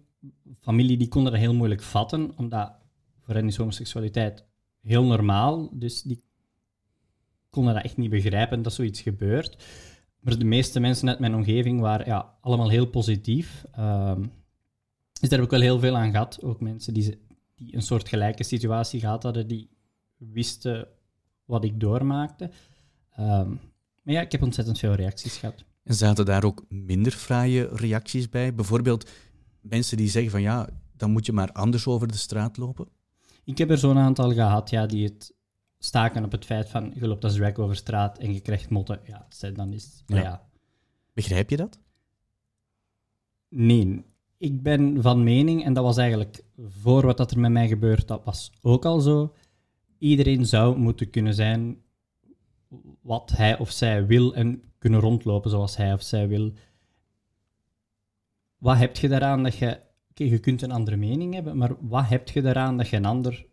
familie, 0.59 0.97
die 0.97 1.07
konden 1.07 1.31
dat 1.31 1.41
heel 1.41 1.53
moeilijk 1.53 1.81
vatten, 1.81 2.31
omdat 2.37 2.75
voor 3.19 3.33
hen 3.33 3.47
is 3.47 3.57
homoseksualiteit 3.57 4.45
heel 4.81 5.03
normaal, 5.03 5.69
dus 5.73 6.01
die 6.01 6.23
konden 7.49 7.73
dat 7.73 7.83
echt 7.83 7.97
niet 7.97 8.09
begrijpen 8.09 8.61
dat 8.61 8.73
zoiets 8.73 9.01
gebeurt. 9.01 9.63
Maar 10.19 10.37
de 10.37 10.45
meeste 10.45 10.79
mensen 10.79 11.09
uit 11.09 11.19
mijn 11.19 11.35
omgeving 11.35 11.79
waren 11.79 12.05
ja, 12.05 12.37
allemaal 12.41 12.69
heel 12.69 12.87
positief. 12.87 13.65
Ehm, 13.71 14.21
dus 15.19 15.29
daar 15.29 15.39
heb 15.39 15.47
ik 15.47 15.49
wel 15.49 15.61
heel 15.61 15.79
veel 15.79 15.97
aan 15.97 16.11
gehad. 16.11 16.43
Ook 16.43 16.59
mensen 16.59 16.93
die, 16.93 17.27
die 17.59 17.75
een 17.75 17.81
soort 17.81 18.09
gelijke 18.09 18.43
situatie 18.43 18.99
gehad 18.99 19.23
hadden, 19.23 19.47
die 19.47 19.69
wisten 20.17 20.87
wat 21.45 21.63
ik 21.63 21.79
doormaakte. 21.79 22.51
Ehm, 23.15 23.49
maar 24.03 24.13
ja, 24.13 24.21
ik 24.21 24.31
heb 24.31 24.41
ontzettend 24.41 24.79
veel 24.79 24.93
reacties 24.93 25.37
gehad. 25.37 25.63
En 25.83 25.95
zaten 25.95 26.25
daar 26.25 26.43
ook 26.43 26.65
minder 26.69 27.11
fraaie 27.11 27.67
reacties 27.67 28.29
bij? 28.29 28.55
Bijvoorbeeld 28.55 29.09
mensen 29.61 29.97
die 29.97 30.09
zeggen 30.09 30.31
van 30.31 30.41
ja, 30.41 30.69
dan 30.97 31.11
moet 31.11 31.25
je 31.25 31.31
maar 31.31 31.51
anders 31.51 31.87
over 31.87 32.07
de 32.07 32.17
straat 32.17 32.57
lopen. 32.57 32.87
Ik 33.43 33.57
heb 33.57 33.69
er 33.69 33.77
zo'n 33.77 33.97
aantal 33.97 34.33
gehad 34.33 34.69
ja, 34.69 34.85
die 34.85 35.05
het 35.05 35.33
staken 35.79 36.23
op 36.23 36.31
het 36.31 36.45
feit 36.45 36.69
van 36.69 36.91
je 36.95 37.07
loopt 37.07 37.23
als 37.23 37.35
drag 37.35 37.55
over 37.55 37.75
straat 37.75 38.17
en 38.17 38.33
je 38.33 38.39
krijgt 38.39 38.69
motten. 38.69 38.99
Ja, 39.03 39.27
dan 39.53 39.73
is 39.73 40.03
ja. 40.05 40.21
ja. 40.21 40.49
Begrijp 41.13 41.49
je 41.49 41.57
dat? 41.57 41.79
Nee, 43.49 44.05
ik 44.39 44.63
ben 44.63 45.01
van 45.01 45.23
mening, 45.23 45.63
en 45.63 45.73
dat 45.73 45.83
was 45.83 45.97
eigenlijk 45.97 46.43
voor 46.57 47.05
wat 47.05 47.17
dat 47.17 47.31
er 47.31 47.39
met 47.39 47.51
mij 47.51 47.67
gebeurt, 47.67 48.07
dat 48.07 48.23
was 48.23 48.51
ook 48.61 48.85
al 48.85 48.99
zo. 48.99 49.33
Iedereen 49.97 50.45
zou 50.45 50.77
moeten 50.77 51.09
kunnen 51.09 51.33
zijn 51.33 51.77
wat 53.01 53.31
hij 53.35 53.57
of 53.57 53.71
zij 53.71 54.05
wil 54.05 54.35
en 54.35 54.63
kunnen 54.77 54.99
rondlopen 54.99 55.49
zoals 55.49 55.77
hij 55.77 55.93
of 55.93 56.01
zij 56.01 56.27
wil. 56.27 56.53
Wat 58.57 58.77
heb 58.77 58.95
je 58.95 59.07
daaraan 59.07 59.43
dat 59.43 59.57
je... 59.57 59.79
Oké, 60.09 60.23
je 60.23 60.39
kunt 60.39 60.61
een 60.61 60.71
andere 60.71 60.97
mening 60.97 61.33
hebben, 61.33 61.57
maar 61.57 61.75
wat 61.79 62.07
heb 62.07 62.29
je 62.29 62.41
daaraan 62.41 62.77
dat 62.77 62.87
je 62.87 62.95
een 62.95 63.05
ander 63.05 63.45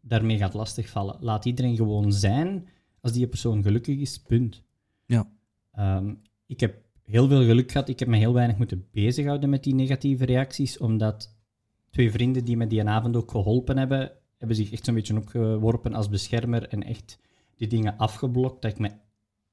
daarmee 0.00 0.38
gaat 0.38 0.54
lastigvallen? 0.54 1.16
Laat 1.20 1.44
iedereen 1.44 1.76
gewoon 1.76 2.12
zijn 2.12 2.68
als 3.00 3.12
die 3.12 3.26
persoon 3.26 3.62
gelukkig 3.62 3.98
is, 3.98 4.18
punt. 4.22 4.62
Ja. 5.06 5.30
Ehm, 5.72 6.14
ik 6.46 6.60
heb 6.60 6.82
heel 7.12 7.28
veel 7.28 7.44
geluk 7.44 7.72
gehad. 7.72 7.88
Ik 7.88 7.98
heb 7.98 8.08
me 8.08 8.16
heel 8.16 8.32
weinig 8.32 8.56
moeten 8.56 8.86
bezighouden 8.92 9.50
met 9.50 9.64
die 9.64 9.74
negatieve 9.74 10.24
reacties, 10.24 10.78
omdat 10.78 11.36
twee 11.90 12.10
vrienden 12.10 12.44
die 12.44 12.56
me 12.56 12.66
die 12.66 12.84
avond 12.84 13.16
ook 13.16 13.30
geholpen 13.30 13.78
hebben, 13.78 14.12
hebben 14.38 14.56
zich 14.56 14.72
echt 14.72 14.84
zo'n 14.84 14.94
beetje 14.94 15.16
opgeworpen 15.16 15.94
als 15.94 16.08
beschermer 16.08 16.68
en 16.68 16.82
echt 16.82 17.18
die 17.56 17.68
dingen 17.68 17.96
afgeblokt, 17.96 18.62
dat 18.62 18.70
ik 18.70 18.78
me 18.78 18.90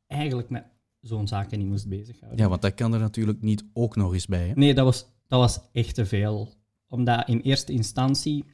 eigenlijk 0.07 0.49
met 0.49 0.63
zo'n 1.01 1.27
zaken 1.27 1.59
niet 1.59 1.67
moest 1.67 1.87
bezighouden. 1.87 2.39
Ja, 2.39 2.49
want 2.49 2.61
dat 2.61 2.73
kan 2.73 2.93
er 2.93 2.99
natuurlijk 2.99 3.41
niet 3.41 3.63
ook 3.73 3.95
nog 3.95 4.13
eens 4.13 4.27
bij. 4.27 4.47
Hè? 4.47 4.53
Nee, 4.53 4.73
dat 4.73 4.85
was, 4.85 5.05
dat 5.27 5.39
was 5.39 5.59
echt 5.71 5.95
te 5.95 6.05
veel. 6.05 6.53
Omdat 6.87 7.27
in 7.27 7.39
eerste 7.39 7.71
instantie, 7.71 8.45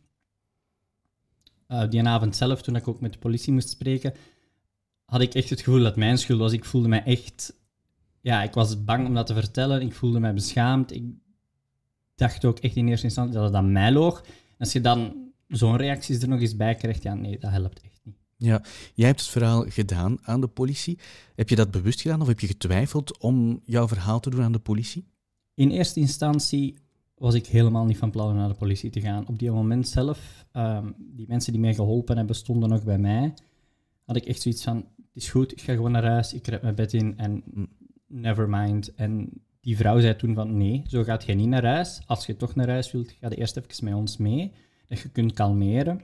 uh, 1.68 1.90
die 1.90 2.04
avond 2.04 2.36
zelf, 2.36 2.62
toen 2.62 2.76
ik 2.76 2.88
ook 2.88 3.02
met 3.02 3.14
de 3.14 3.20
politie 3.20 3.54
moest 3.54 3.70
spreken, 3.70 4.14
had 5.06 5.22
ik 5.22 5.34
echt 5.34 5.50
het 5.50 5.62
gevoel 5.62 5.84
dat 5.84 5.96
mijn 5.96 6.18
schuld 6.18 6.40
was. 6.40 6.54
Ik 6.54 6.66
voelde 6.66 6.88
mij 6.88 7.04
echt... 7.04 7.64
Ja, 8.26 8.44
ik 8.44 8.54
was 8.54 8.84
bang 8.84 9.08
om 9.08 9.14
dat 9.14 9.28
te 9.28 9.34
vertellen. 9.34 9.82
Ik 9.82 9.94
voelde 9.94 10.20
mij 10.20 10.34
beschaamd. 10.34 10.94
Ik 10.94 11.04
dacht 12.16 12.46
ook 12.46 12.60
echt 12.60 12.76
in 12.76 12.88
eerste 12.88 13.06
instantie 13.06 13.34
dat 13.34 13.44
het 13.44 13.54
aan 13.54 13.72
mij 13.72 13.92
loog. 13.92 14.26
Als 14.58 14.72
je 14.72 14.82
dan 14.82 15.32
zo'n 15.48 15.78
reacties 15.78 16.22
er 16.22 16.28
nog 16.28 16.40
eens 16.40 16.56
bij 16.56 16.76
krijgt, 16.76 17.04
ja, 17.04 17.14
nee, 17.14 17.40
dat 17.40 17.52
helpt 17.52 17.82
echt 17.82 18.00
niet. 18.04 18.16
Ja, 18.36 18.64
jij 18.94 19.08
hebt 19.08 19.20
het 19.20 19.30
verhaal 19.30 19.66
gedaan 19.68 20.18
aan 20.22 20.42
de 20.42 20.48
politie. 20.48 21.00
Heb 21.36 21.50
je 21.50 21.56
dat 21.56 21.72
bewust 21.72 22.02
gedaan 22.02 22.22
of 22.22 22.28
heb 22.28 22.40
je 22.40 22.48
getwijfeld 22.48 23.20
om 23.20 23.62
jouw 23.66 23.88
verhaal 23.88 24.20
te 24.20 24.30
doen 24.30 24.42
aan 24.42 24.52
de 24.52 24.60
politie? 24.60 25.08
In 25.54 25.70
eerste 25.70 26.00
instantie 26.00 26.78
was 27.16 27.34
ik 27.34 27.46
helemaal 27.46 27.86
niet 27.86 27.98
van 27.98 28.12
plan 28.12 28.30
om 28.30 28.36
naar 28.36 28.50
de 28.50 28.56
politie 28.56 28.90
te 28.90 29.02
gaan. 29.02 29.28
Op 29.28 29.40
die 29.40 29.52
moment 29.52 29.88
zelf, 29.88 30.46
um, 30.54 30.96
die 30.98 31.28
mensen 31.28 31.52
die 31.52 31.62
mij 31.62 31.74
geholpen 31.74 32.18
hebben, 32.18 32.36
stonden 32.36 32.70
nog 32.70 32.84
bij 32.84 33.00
mij. 33.00 33.34
Had 34.06 34.16
ik 34.16 34.26
echt 34.26 34.42
zoiets 34.42 34.64
van, 34.64 34.76
het 34.78 35.24
is 35.24 35.30
goed, 35.30 35.52
ik 35.52 35.62
ga 35.62 35.74
gewoon 35.74 35.92
naar 35.92 36.06
huis, 36.06 36.34
ik 36.34 36.48
red 36.48 36.62
mijn 36.62 36.76
bed 36.76 36.94
in 36.94 37.18
en 37.18 37.44
hm. 37.54 37.64
Never 38.16 38.50
mind. 38.50 38.96
En 38.96 39.30
die 39.60 39.78
vrouw 39.78 40.00
zei 40.00 40.16
toen 40.16 40.36
van, 40.36 40.58
nee, 40.58 40.84
zo 40.88 41.04
gaat 41.04 41.24
je 41.24 41.34
niet 41.34 41.48
naar 41.48 41.66
huis. 41.66 42.02
Als 42.06 42.26
je 42.26 42.36
toch 42.36 42.56
naar 42.56 42.70
huis 42.70 42.92
wilt, 42.92 43.12
ga 43.12 43.30
je 43.30 43.36
eerst 43.36 43.58
even 43.58 43.86
met 43.86 43.94
ons 43.94 44.18
mee 44.18 44.54
dat 44.88 45.00
je 45.00 45.10
kunt 45.10 45.34
kalmeren. 45.34 46.02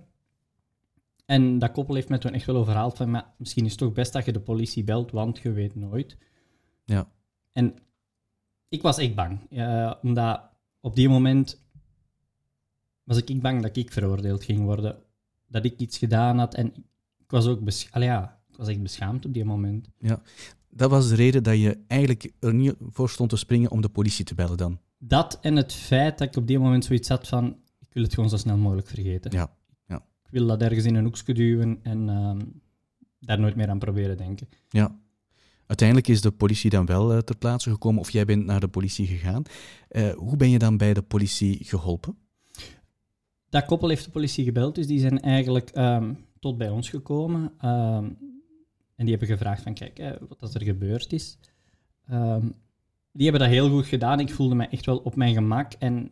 En 1.25 1.59
dat 1.59 1.71
koppel 1.71 1.95
heeft 1.95 2.09
mij 2.09 2.17
toen 2.17 2.33
echt 2.33 2.45
wel 2.45 2.55
overhaald 2.55 2.97
van, 2.97 3.09
maar 3.09 3.33
misschien 3.37 3.65
is 3.65 3.71
het 3.71 3.79
toch 3.79 3.93
best 3.93 4.13
dat 4.13 4.25
je 4.25 4.31
de 4.31 4.39
politie 4.39 4.83
belt, 4.83 5.11
want 5.11 5.39
je 5.39 5.51
weet 5.51 5.75
nooit. 5.75 6.17
Ja. 6.85 7.11
En 7.51 7.75
ik 8.69 8.81
was 8.81 8.97
echt 8.97 9.15
bang, 9.15 9.39
omdat 10.01 10.49
op 10.79 10.95
die 10.95 11.09
moment 11.09 11.65
was 13.03 13.17
ik 13.17 13.41
bang 13.41 13.61
dat 13.61 13.75
ik 13.75 13.91
veroordeeld 13.91 14.43
ging 14.43 14.59
worden, 14.59 15.03
dat 15.47 15.65
ik 15.65 15.79
iets 15.79 15.97
gedaan 15.97 16.37
had 16.37 16.53
en 16.55 16.73
ik 17.17 17.31
was 17.31 17.47
ook 17.47 17.69
ja, 17.93 18.41
ik 18.49 18.57
was 18.57 18.67
echt 18.67 18.81
beschaamd 18.81 19.25
op 19.25 19.33
die 19.33 19.45
moment. 19.45 19.89
Ja, 19.97 20.21
dat 20.71 20.89
was 20.89 21.09
de 21.09 21.15
reden 21.15 21.43
dat 21.43 21.59
je 21.59 21.77
eigenlijk 21.87 22.31
er 22.39 22.53
niet 22.53 22.73
voor 22.79 23.09
stond 23.09 23.29
te 23.29 23.35
springen 23.35 23.71
om 23.71 23.81
de 23.81 23.89
politie 23.89 24.25
te 24.25 24.35
bellen 24.35 24.57
dan? 24.57 24.79
Dat 24.97 25.39
en 25.41 25.55
het 25.55 25.73
feit 25.73 26.17
dat 26.17 26.27
ik 26.27 26.35
op 26.35 26.47
die 26.47 26.59
moment 26.59 26.85
zoiets 26.85 27.09
had 27.09 27.27
van, 27.27 27.57
ik 27.79 27.93
wil 27.93 28.03
het 28.03 28.13
gewoon 28.13 28.29
zo 28.29 28.37
snel 28.37 28.57
mogelijk 28.57 28.87
vergeten. 28.87 29.31
Ja. 29.31 29.53
ja. 29.87 29.95
Ik 29.95 30.31
wil 30.31 30.47
dat 30.47 30.61
ergens 30.61 30.85
in 30.85 30.95
een 30.95 31.03
hoekje 31.03 31.33
duwen 31.33 31.79
en 31.83 32.09
ehm, 32.09 32.39
daar 33.19 33.39
nooit 33.39 33.55
meer 33.55 33.69
aan 33.69 33.79
proberen 33.79 34.17
denken. 34.17 34.47
Ja. 34.69 34.99
Uiteindelijk 35.65 36.07
is 36.07 36.21
de 36.21 36.31
politie 36.31 36.69
dan 36.69 36.85
wel 36.85 37.13
uh, 37.13 37.17
ter 37.17 37.37
plaatse 37.37 37.69
gekomen, 37.69 37.99
of 37.99 38.09
jij 38.09 38.25
bent 38.25 38.45
naar 38.45 38.59
de 38.59 38.67
politie 38.67 39.07
gegaan. 39.07 39.43
Uh, 39.91 40.13
hoe 40.13 40.37
ben 40.37 40.49
je 40.49 40.59
dan 40.59 40.77
bij 40.77 40.93
de 40.93 41.01
politie 41.01 41.63
geholpen? 41.63 42.17
Dat 43.49 43.65
koppel 43.65 43.89
heeft 43.89 44.05
de 44.05 44.11
politie 44.11 44.43
gebeld, 44.43 44.75
dus 44.75 44.87
die 44.87 44.99
zijn 44.99 45.21
eigenlijk 45.21 45.71
um, 45.77 46.25
tot 46.39 46.57
bij 46.57 46.69
ons 46.69 46.89
gekomen. 46.89 47.53
Um, 47.65 48.17
en 49.01 49.07
die 49.07 49.17
hebben 49.17 49.37
gevraagd 49.37 49.61
van, 49.61 49.73
kijk, 49.73 49.99
uh, 49.99 50.11
wat 50.39 50.53
er 50.53 50.63
gebeurd 50.63 51.13
is. 51.13 51.37
die 53.11 53.23
hebben 53.23 53.41
dat 53.41 53.49
heel 53.49 53.69
goed 53.69 53.85
gedaan. 53.85 54.19
Ik 54.19 54.33
voelde 54.33 54.55
me 54.55 54.67
echt 54.67 54.85
wel 54.85 54.97
op 54.97 55.15
mijn 55.15 55.33
gemak. 55.33 55.73
En 55.73 56.11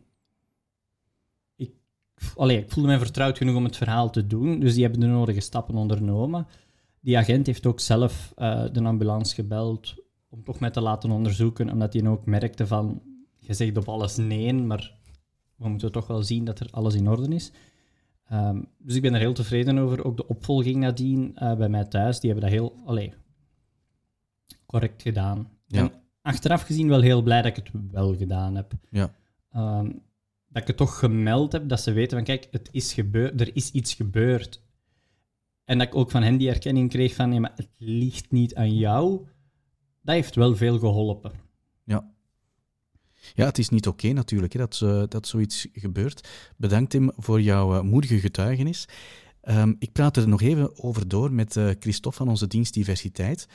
allee, 2.36 2.58
ik 2.58 2.70
voelde 2.70 2.88
mij 2.88 2.98
vertrouwd 2.98 3.38
genoeg 3.38 3.56
om 3.56 3.64
het 3.64 3.76
verhaal 3.76 4.10
te 4.10 4.26
doen. 4.26 4.60
Dus 4.60 4.72
die 4.72 4.82
hebben 4.82 5.00
de 5.00 5.06
nodige 5.06 5.40
stappen 5.40 5.74
ondernomen. 5.74 6.46
Die 7.00 7.18
agent 7.18 7.46
heeft 7.46 7.66
ook 7.66 7.80
zelf 7.80 8.32
uh, 8.36 8.64
de 8.72 8.82
ambulance 8.82 9.34
gebeld 9.34 9.94
om 10.28 10.44
toch 10.44 10.60
mij 10.60 10.70
te 10.70 10.80
laten 10.80 11.10
onderzoeken, 11.10 11.72
omdat 11.72 11.92
hij 11.92 12.06
ook 12.06 12.26
merkte 12.26 12.66
van, 12.66 13.02
je 13.38 13.54
zegt 13.54 13.76
op 13.76 13.88
alles 13.88 14.16
nee, 14.16 14.52
maar 14.52 14.94
we 15.56 15.68
moeten 15.68 15.92
toch 15.92 16.06
wel 16.06 16.22
zien 16.22 16.44
dat 16.44 16.60
er 16.60 16.68
alles 16.70 16.94
in 16.94 17.08
orde 17.08 17.34
is. 17.34 17.52
Um, 18.32 18.68
dus 18.78 18.94
ik 18.94 19.02
ben 19.02 19.14
er 19.14 19.20
heel 19.20 19.32
tevreden 19.32 19.78
over. 19.78 20.04
Ook 20.04 20.16
de 20.16 20.26
opvolging 20.26 20.76
nadien 20.76 21.32
uh, 21.34 21.54
bij 21.54 21.68
mij 21.68 21.84
thuis, 21.84 22.20
die 22.20 22.30
hebben 22.30 22.50
dat 22.50 22.58
heel 22.58 22.82
allee, 22.84 23.14
correct 24.66 25.02
gedaan. 25.02 25.50
Ja. 25.66 25.78
En 25.78 25.92
achteraf 26.22 26.62
gezien 26.62 26.88
wel 26.88 27.00
heel 27.00 27.22
blij 27.22 27.42
dat 27.42 27.56
ik 27.56 27.64
het 27.64 27.90
wel 27.90 28.16
gedaan 28.16 28.54
heb. 28.54 28.72
Ja. 28.90 29.14
Um, 29.56 30.02
dat 30.48 30.62
ik 30.62 30.68
het 30.68 30.76
toch 30.76 30.98
gemeld 30.98 31.52
heb, 31.52 31.68
dat 31.68 31.80
ze 31.80 31.92
weten 31.92 32.16
van 32.16 32.26
kijk, 32.26 32.48
het 32.50 32.68
is 32.72 32.92
gebeurd, 32.92 33.40
er 33.40 33.56
is 33.56 33.70
iets 33.70 33.94
gebeurd. 33.94 34.62
En 35.64 35.78
dat 35.78 35.86
ik 35.86 35.94
ook 35.94 36.10
van 36.10 36.22
hen 36.22 36.36
die 36.36 36.48
erkenning 36.48 36.90
kreeg 36.90 37.14
van 37.14 37.28
nee, 37.28 37.40
maar 37.40 37.52
het 37.54 37.68
ligt 37.76 38.30
niet 38.30 38.54
aan 38.54 38.74
jou. 38.74 39.26
Dat 40.02 40.14
heeft 40.14 40.34
wel 40.34 40.56
veel 40.56 40.78
geholpen. 40.78 41.32
Ja. 43.34 43.44
Het 43.44 43.58
is 43.58 43.68
niet 43.68 43.86
oké 43.86 44.12
natuurlijk 44.12 44.52
hè, 44.52 44.58
dat, 44.58 44.80
uh, 44.84 45.02
dat 45.08 45.26
zoiets 45.26 45.66
gebeurt. 45.72 46.28
Bedankt 46.56 46.90
Tim 46.90 47.12
voor 47.16 47.40
jouw 47.40 47.74
uh, 47.74 47.80
moedige 47.80 48.18
getuigenis. 48.18 48.88
Um, 49.42 49.76
ik 49.78 49.92
praat 49.92 50.16
er 50.16 50.28
nog 50.28 50.42
even 50.42 50.82
over 50.82 51.08
door 51.08 51.32
met 51.32 51.56
uh, 51.56 51.70
Christophe 51.78 52.18
van 52.18 52.28
onze 52.28 52.46
dienst 52.46 52.74
Diversiteit. 52.74 53.48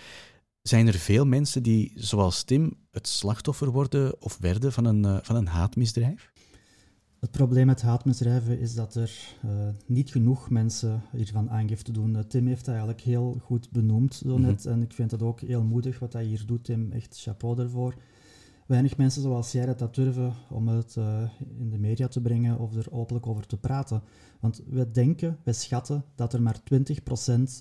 Zijn 0.61 0.87
er 0.87 0.93
veel 0.93 1.25
mensen 1.25 1.63
die, 1.63 1.91
zoals 1.95 2.43
Tim, 2.43 2.73
het 2.91 3.07
slachtoffer 3.07 3.71
worden 3.71 4.21
of 4.21 4.37
werden 4.37 4.73
van 4.73 4.85
een, 4.85 5.19
van 5.23 5.35
een 5.35 5.47
haatmisdrijf? 5.47 6.33
Het 7.25 7.33
probleem 7.33 7.65
met 7.65 7.81
haatmisdrijven 7.81 8.59
is 8.59 8.73
dat 8.73 8.95
er 8.95 9.11
uh, 9.45 9.51
niet 9.85 10.11
genoeg 10.11 10.49
mensen 10.49 11.01
hiervan 11.11 11.49
aangifte 11.49 11.91
doen. 11.91 12.15
Uh, 12.15 12.19
Tim 12.19 12.47
heeft 12.47 12.65
dat 12.65 12.73
eigenlijk 12.73 13.01
heel 13.01 13.37
goed 13.43 13.71
benoemd 13.71 14.13
zo 14.13 14.37
net. 14.37 14.63
Mm 14.63 14.71
-hmm. 14.71 14.71
En 14.71 14.81
ik 14.81 14.93
vind 14.93 15.11
het 15.11 15.21
ook 15.21 15.39
heel 15.39 15.63
moedig 15.63 15.99
wat 15.99 16.13
hij 16.13 16.23
hier 16.23 16.43
doet, 16.45 16.63
Tim. 16.63 16.91
Echt 16.91 17.21
chapeau 17.21 17.55
daarvoor. 17.55 17.95
Weinig 18.65 18.97
mensen 18.97 19.21
zoals 19.21 19.51
jij 19.51 19.75
dat 19.75 19.95
durven 19.95 20.33
om 20.49 20.67
het 20.67 20.95
uh, 20.97 21.21
in 21.57 21.69
de 21.69 21.77
media 21.77 22.07
te 22.07 22.21
brengen 22.21 22.59
of 22.59 22.75
er 22.75 22.87
openlijk 22.91 23.27
over 23.27 23.47
te 23.47 23.57
praten. 23.57 24.01
Want 24.39 24.61
we 24.69 24.91
denken, 24.91 25.37
we 25.43 25.53
schatten 25.53 26.03
dat 26.15 26.33
er 26.33 26.41
maar 26.41 26.59
20% 26.59 26.61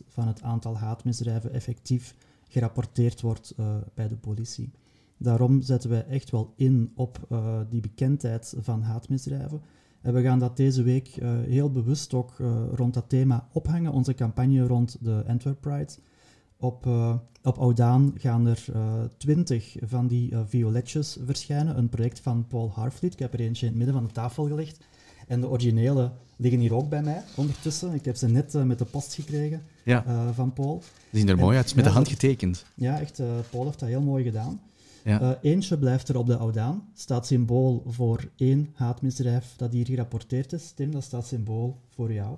van 0.09 0.27
het 0.27 0.43
aantal 0.43 0.79
haatmisdrijven 0.79 1.53
effectief 1.53 2.15
gerapporteerd 2.49 3.21
wordt 3.21 3.55
bij 3.95 4.09
de 4.09 4.17
politie. 4.17 4.73
Daarom 5.17 5.63
zetten 5.63 5.91
wij 5.91 6.05
echt 6.07 6.31
wel 6.31 6.53
in 6.57 6.93
op 6.95 7.27
uh, 7.31 7.61
die 7.69 7.81
bekendheid 7.81 8.55
van 8.59 8.83
haatmisdrijven. 8.83 9.61
En 10.01 10.15
we 10.15 10.23
gaan 10.23 10.39
dat 10.39 10.57
deze 10.57 10.83
week 10.83 11.09
heel 11.47 11.71
bewust 11.71 12.15
ook 12.15 12.37
rond 12.75 12.95
dat 12.95 13.09
thema 13.09 13.49
ophangen. 13.53 13.93
Onze 13.93 14.15
campagne 14.15 14.67
rond 14.67 14.97
de 15.01 15.25
Antwerp 15.27 15.61
Pride. 15.61 15.93
Op, 16.57 16.87
op 17.43 17.59
Oudaan 17.59 18.15
gaan 18.17 18.47
er 18.47 18.65
twintig 19.17 19.77
van 19.81 20.07
die 20.07 20.33
violetjes 20.47 21.19
verschijnen. 21.25 21.79
Een 21.79 21.89
project 21.89 22.21
van 22.21 22.47
Paul 22.47 22.71
Harfleet. 22.75 23.13
Ik 23.13 23.19
heb 23.19 23.33
er 23.33 23.41
eentje 23.41 23.67
in 23.67 23.73
het 23.73 23.77
midden 23.77 23.95
van 23.95 24.07
de 24.07 24.13
tafel 24.13 24.47
gelegd. 24.47 24.79
En 25.27 25.41
de 25.41 25.49
originele 25.49 26.11
liggen 26.37 26.61
hier 26.61 26.75
ook 26.75 26.89
bij 26.89 27.03
mij 27.03 27.23
ondertussen. 27.37 27.95
Ik 27.95 28.05
heb 28.05 28.17
ze 28.17 28.29
net 28.29 28.65
met 28.65 28.79
de 28.79 28.85
post 28.85 29.15
gekregen 29.15 29.63
ja. 29.85 30.33
van 30.33 30.53
Paul. 30.53 30.83
Die 31.11 31.21
zien 31.21 31.29
er 31.29 31.39
mooi 31.39 31.57
uit, 31.57 31.75
met 31.75 31.85
ja, 31.85 31.91
de 31.91 31.97
hand 31.97 32.09
getekend. 32.09 32.65
Ja, 32.75 33.01
echt. 33.01 33.23
Paul 33.51 33.65
heeft 33.65 33.81
dat 33.81 33.89
heel 33.89 34.03
mooi 34.03 34.25
gedaan. 34.25 34.61
Ja. 35.05 35.21
Uh, 35.21 35.31
eentje 35.41 35.79
blijft 35.79 36.09
er 36.09 36.19
op 36.19 36.27
de 36.27 36.37
Oudaan, 36.37 36.89
staat 36.95 37.27
symbool 37.27 37.83
voor 37.87 38.29
één 38.37 38.71
haatmisdrijf 38.75 39.55
dat 39.57 39.73
hier 39.73 39.87
gerapporteerd 39.87 40.53
is. 40.53 40.71
Tim, 40.71 40.91
dat 40.91 41.03
staat 41.03 41.27
symbool 41.27 41.81
voor 41.95 42.13
jou. 42.13 42.37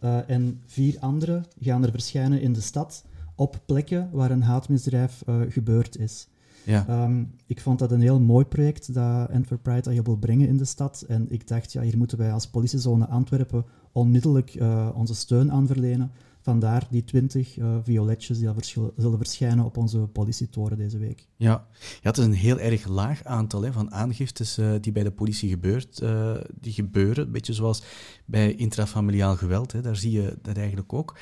Uh, 0.00 0.30
en 0.30 0.60
vier 0.66 0.96
andere 1.00 1.44
gaan 1.60 1.84
er 1.84 1.90
verschijnen 1.90 2.40
in 2.40 2.52
de 2.52 2.60
stad 2.60 3.04
op 3.34 3.60
plekken 3.66 4.08
waar 4.12 4.30
een 4.30 4.42
haatmisdrijf 4.42 5.22
uh, 5.28 5.40
gebeurd 5.48 5.98
is. 5.98 6.28
Ja. 6.64 7.04
Um, 7.04 7.34
ik 7.46 7.60
vond 7.60 7.78
dat 7.78 7.92
een 7.92 8.00
heel 8.00 8.20
mooi 8.20 8.44
project 8.44 8.94
dat 8.94 9.30
Antwerp 9.30 9.62
Pride 9.62 9.80
dat 9.80 9.94
je 9.94 10.02
wil 10.02 10.16
brengen 10.16 10.48
in 10.48 10.56
de 10.56 10.64
stad. 10.64 11.04
En 11.08 11.26
ik 11.30 11.48
dacht, 11.48 11.72
ja, 11.72 11.82
hier 11.82 11.98
moeten 11.98 12.18
wij 12.18 12.32
als 12.32 12.46
politiezone 12.46 13.06
Antwerpen 13.08 13.64
onmiddellijk 13.92 14.58
onze 14.94 15.14
steun 15.14 15.52
aan 15.52 15.66
verlenen. 15.66 16.12
Vandaar 16.40 16.86
die 16.90 17.04
twintig 17.04 17.58
uh, 17.58 17.76
violetjes 17.82 18.38
die 18.38 18.50
zullen 18.96 19.18
verschijnen 19.18 19.64
op 19.64 19.76
onze 19.76 19.98
politietoren 19.98 20.78
deze 20.78 20.98
week. 20.98 21.28
Ja, 21.36 21.66
ja 21.78 22.08
het 22.08 22.18
is 22.18 22.24
een 22.24 22.32
heel 22.32 22.58
erg 22.58 22.86
laag 22.86 23.24
aantal 23.24 23.62
hè, 23.62 23.72
van 23.72 23.92
aangiftes 23.92 24.58
uh, 24.58 24.72
die 24.80 24.92
bij 24.92 25.02
de 25.02 25.10
politie 25.10 25.48
gebeurt, 25.48 26.00
uh, 26.02 26.36
die 26.60 26.72
gebeuren. 26.72 27.26
Een 27.26 27.32
beetje 27.32 27.52
zoals 27.52 27.82
bij 28.24 28.54
intrafamiliaal 28.54 29.36
geweld, 29.36 29.72
hè, 29.72 29.80
daar 29.80 29.96
zie 29.96 30.12
je 30.12 30.38
dat 30.42 30.56
eigenlijk 30.56 30.92
ook. 30.92 31.18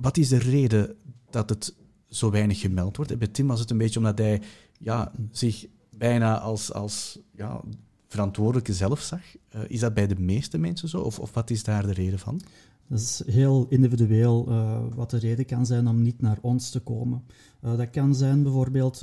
Wat 0.00 0.16
is 0.16 0.28
de 0.28 0.38
reden 0.38 0.96
dat 1.30 1.48
het 1.48 1.74
zo 2.08 2.30
weinig 2.30 2.60
gemeld 2.60 2.96
wordt? 2.96 3.18
Bij 3.18 3.28
Tim 3.28 3.46
was 3.46 3.60
het 3.60 3.70
een 3.70 3.78
beetje 3.78 3.98
omdat 3.98 4.18
hij 4.18 4.42
ja, 4.78 5.12
zich 5.30 5.66
bijna 5.90 6.38
als, 6.38 6.72
als 6.72 7.18
ja, 7.34 7.60
verantwoordelijke 8.06 8.74
zelf 8.74 9.00
zag. 9.00 9.20
is 9.66 9.80
dat 9.80 9.94
bij 9.94 10.06
de 10.06 10.20
meeste 10.20 10.58
mensen 10.58 10.88
zo? 10.88 11.00
Of, 11.00 11.18
of 11.18 11.34
wat 11.34 11.50
is 11.50 11.62
daar 11.62 11.86
de 11.86 11.92
reden 11.92 12.18
van? 12.18 12.40
Dat 12.88 12.98
is 12.98 13.22
heel 13.26 13.66
individueel 13.68 14.46
uh, 14.48 14.78
wat 14.94 15.10
de 15.10 15.18
reden 15.18 15.44
kan 15.44 15.66
zijn 15.66 15.88
om 15.88 16.02
niet 16.02 16.20
naar 16.20 16.38
ons 16.40 16.70
te 16.70 16.80
komen. 16.80 17.22
Uh, 17.64 17.76
dat 17.76 17.90
kan 17.90 18.14
zijn 18.14 18.42
bijvoorbeeld 18.42 19.02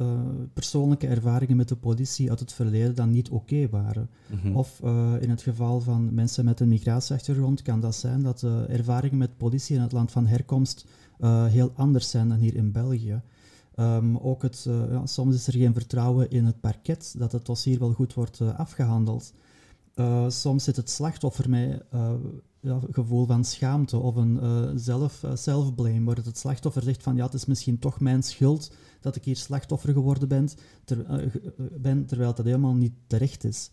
uh, 0.00 0.06
persoonlijke 0.52 1.06
ervaringen 1.06 1.56
met 1.56 1.68
de 1.68 1.76
politie 1.76 2.30
uit 2.30 2.40
het 2.40 2.52
verleden 2.52 2.94
dat 2.94 3.06
niet 3.06 3.28
oké 3.28 3.68
waren. 3.68 4.08
Mhm. 4.30 4.56
Of 4.56 4.80
in 5.20 5.30
het 5.30 5.42
geval 5.42 5.80
van 5.80 6.14
mensen 6.14 6.44
met 6.44 6.60
een 6.60 6.68
migratieachtergrond 6.68 7.62
kan 7.62 7.80
dat 7.80 7.94
zijn 7.94 8.22
dat 8.22 8.40
de 8.40 8.64
ervaringen 8.68 9.18
met 9.18 9.36
politie 9.36 9.76
in 9.76 9.82
het 9.82 9.92
land 9.92 10.10
van 10.10 10.26
herkomst 10.26 10.86
heel 11.48 11.72
anders 11.74 12.10
zijn 12.10 12.28
dan 12.28 12.38
hier 12.38 12.54
in 12.54 12.72
België. 12.72 13.20
Um, 13.78 14.16
ook 14.16 14.42
het, 14.42 14.66
ja, 14.90 15.06
soms 15.06 15.34
is 15.34 15.46
er 15.46 15.52
geen 15.52 15.72
vertrouwen 15.72 16.30
in 16.30 16.44
het 16.44 16.60
parket 16.60 17.14
dat 17.18 17.32
het 17.32 17.46
dossier 17.46 17.78
wel 17.78 17.92
goed 17.92 18.14
wordt 18.14 18.40
afgehandeld. 18.40 19.32
soms 20.28 20.64
zit 20.64 20.76
het 20.76 20.90
slachtoffer 20.90 21.50
met 21.50 21.82
ja, 22.66 22.80
gevoel 22.90 23.26
van 23.26 23.44
schaamte 23.44 23.96
of 23.96 24.16
een 24.16 24.38
uh, 24.42 24.70
zelf, 24.74 25.22
uh, 25.22 25.30
self-blame, 25.34 26.04
waar 26.04 26.16
het 26.16 26.38
slachtoffer 26.38 26.82
zegt 26.82 27.02
van 27.02 27.16
ja, 27.16 27.24
het 27.24 27.34
is 27.34 27.46
misschien 27.46 27.78
toch 27.78 28.00
mijn 28.00 28.22
schuld 28.22 28.72
dat 29.00 29.16
ik 29.16 29.24
hier 29.24 29.36
slachtoffer 29.36 29.92
geworden 29.92 30.28
ben, 30.28 30.48
ter, 30.84 31.06
uh, 31.10 31.26
ben 31.72 32.06
terwijl 32.06 32.34
dat 32.34 32.44
helemaal 32.44 32.74
niet 32.74 32.92
terecht 33.06 33.44
is. 33.44 33.70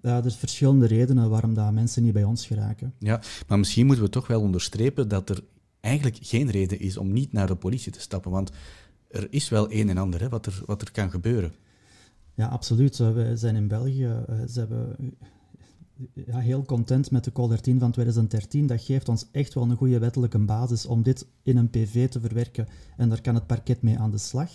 er 0.00 0.20
zijn 0.22 0.32
verschillende 0.32 0.86
redenen 0.86 1.30
waarom 1.30 1.54
dat 1.54 1.72
mensen 1.72 2.02
niet 2.02 2.12
bij 2.12 2.24
ons 2.24 2.46
geraken. 2.46 2.94
Ja, 2.98 3.20
maar 3.48 3.58
misschien 3.58 3.86
moeten 3.86 4.04
we 4.04 4.10
toch 4.10 4.26
wel 4.26 4.40
onderstrepen 4.40 5.08
dat 5.08 5.30
er 5.30 5.44
eigenlijk 5.80 6.18
geen 6.20 6.50
reden 6.50 6.80
is 6.80 6.96
om 6.96 7.12
niet 7.12 7.32
naar 7.32 7.46
de 7.46 7.56
politie 7.56 7.92
te 7.92 8.00
stappen, 8.00 8.30
want 8.30 8.50
er 9.08 9.26
is 9.30 9.48
wel 9.48 9.72
een 9.72 9.88
en 9.88 9.98
ander 9.98 10.20
hè, 10.20 10.28
wat, 10.28 10.46
er, 10.46 10.62
wat 10.66 10.82
er 10.82 10.90
kan 10.90 11.10
gebeuren. 11.10 11.52
Ja, 12.34 12.46
absoluut. 12.46 12.96
We 12.96 13.32
zijn 13.34 13.56
in 13.56 13.68
België, 13.68 14.24
ze 14.48 14.58
hebben 14.58 14.96
ja, 16.26 16.38
heel 16.38 16.64
content 16.64 17.10
met 17.10 17.24
de 17.24 17.32
Call 17.32 17.48
13 17.48 17.78
van 17.78 17.90
2013. 17.90 18.66
Dat 18.66 18.82
geeft 18.82 19.08
ons 19.08 19.26
echt 19.32 19.54
wel 19.54 19.64
een 19.64 19.76
goede 19.76 19.98
wettelijke 19.98 20.38
basis 20.38 20.86
om 20.86 21.02
dit 21.02 21.26
in 21.42 21.56
een 21.56 21.70
PV 21.70 22.08
te 22.08 22.20
verwerken. 22.20 22.68
En 22.96 23.08
daar 23.08 23.20
kan 23.20 23.34
het 23.34 23.46
parket 23.46 23.82
mee 23.82 23.98
aan 23.98 24.10
de 24.10 24.18
slag. 24.18 24.50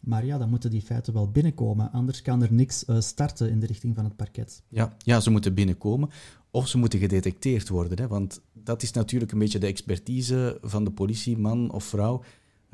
Maar 0.00 0.24
ja, 0.24 0.38
dan 0.38 0.50
moeten 0.50 0.70
die 0.70 0.82
feiten 0.82 1.12
wel 1.12 1.30
binnenkomen. 1.30 1.92
Anders 1.92 2.22
kan 2.22 2.42
er 2.42 2.52
niks 2.52 2.84
uh, 2.86 3.00
starten 3.00 3.50
in 3.50 3.60
de 3.60 3.66
richting 3.66 3.94
van 3.94 4.04
het 4.04 4.16
parket. 4.16 4.62
Ja, 4.68 4.96
ja, 4.98 5.20
ze 5.20 5.30
moeten 5.30 5.54
binnenkomen 5.54 6.10
of 6.50 6.68
ze 6.68 6.78
moeten 6.78 6.98
gedetecteerd 6.98 7.68
worden. 7.68 7.98
Hè? 7.98 8.08
Want 8.08 8.40
dat 8.52 8.82
is 8.82 8.92
natuurlijk 8.92 9.32
een 9.32 9.38
beetje 9.38 9.58
de 9.58 9.66
expertise 9.66 10.58
van 10.62 10.84
de 10.84 10.90
politieman 10.90 11.70
of 11.70 11.84
vrouw 11.84 12.22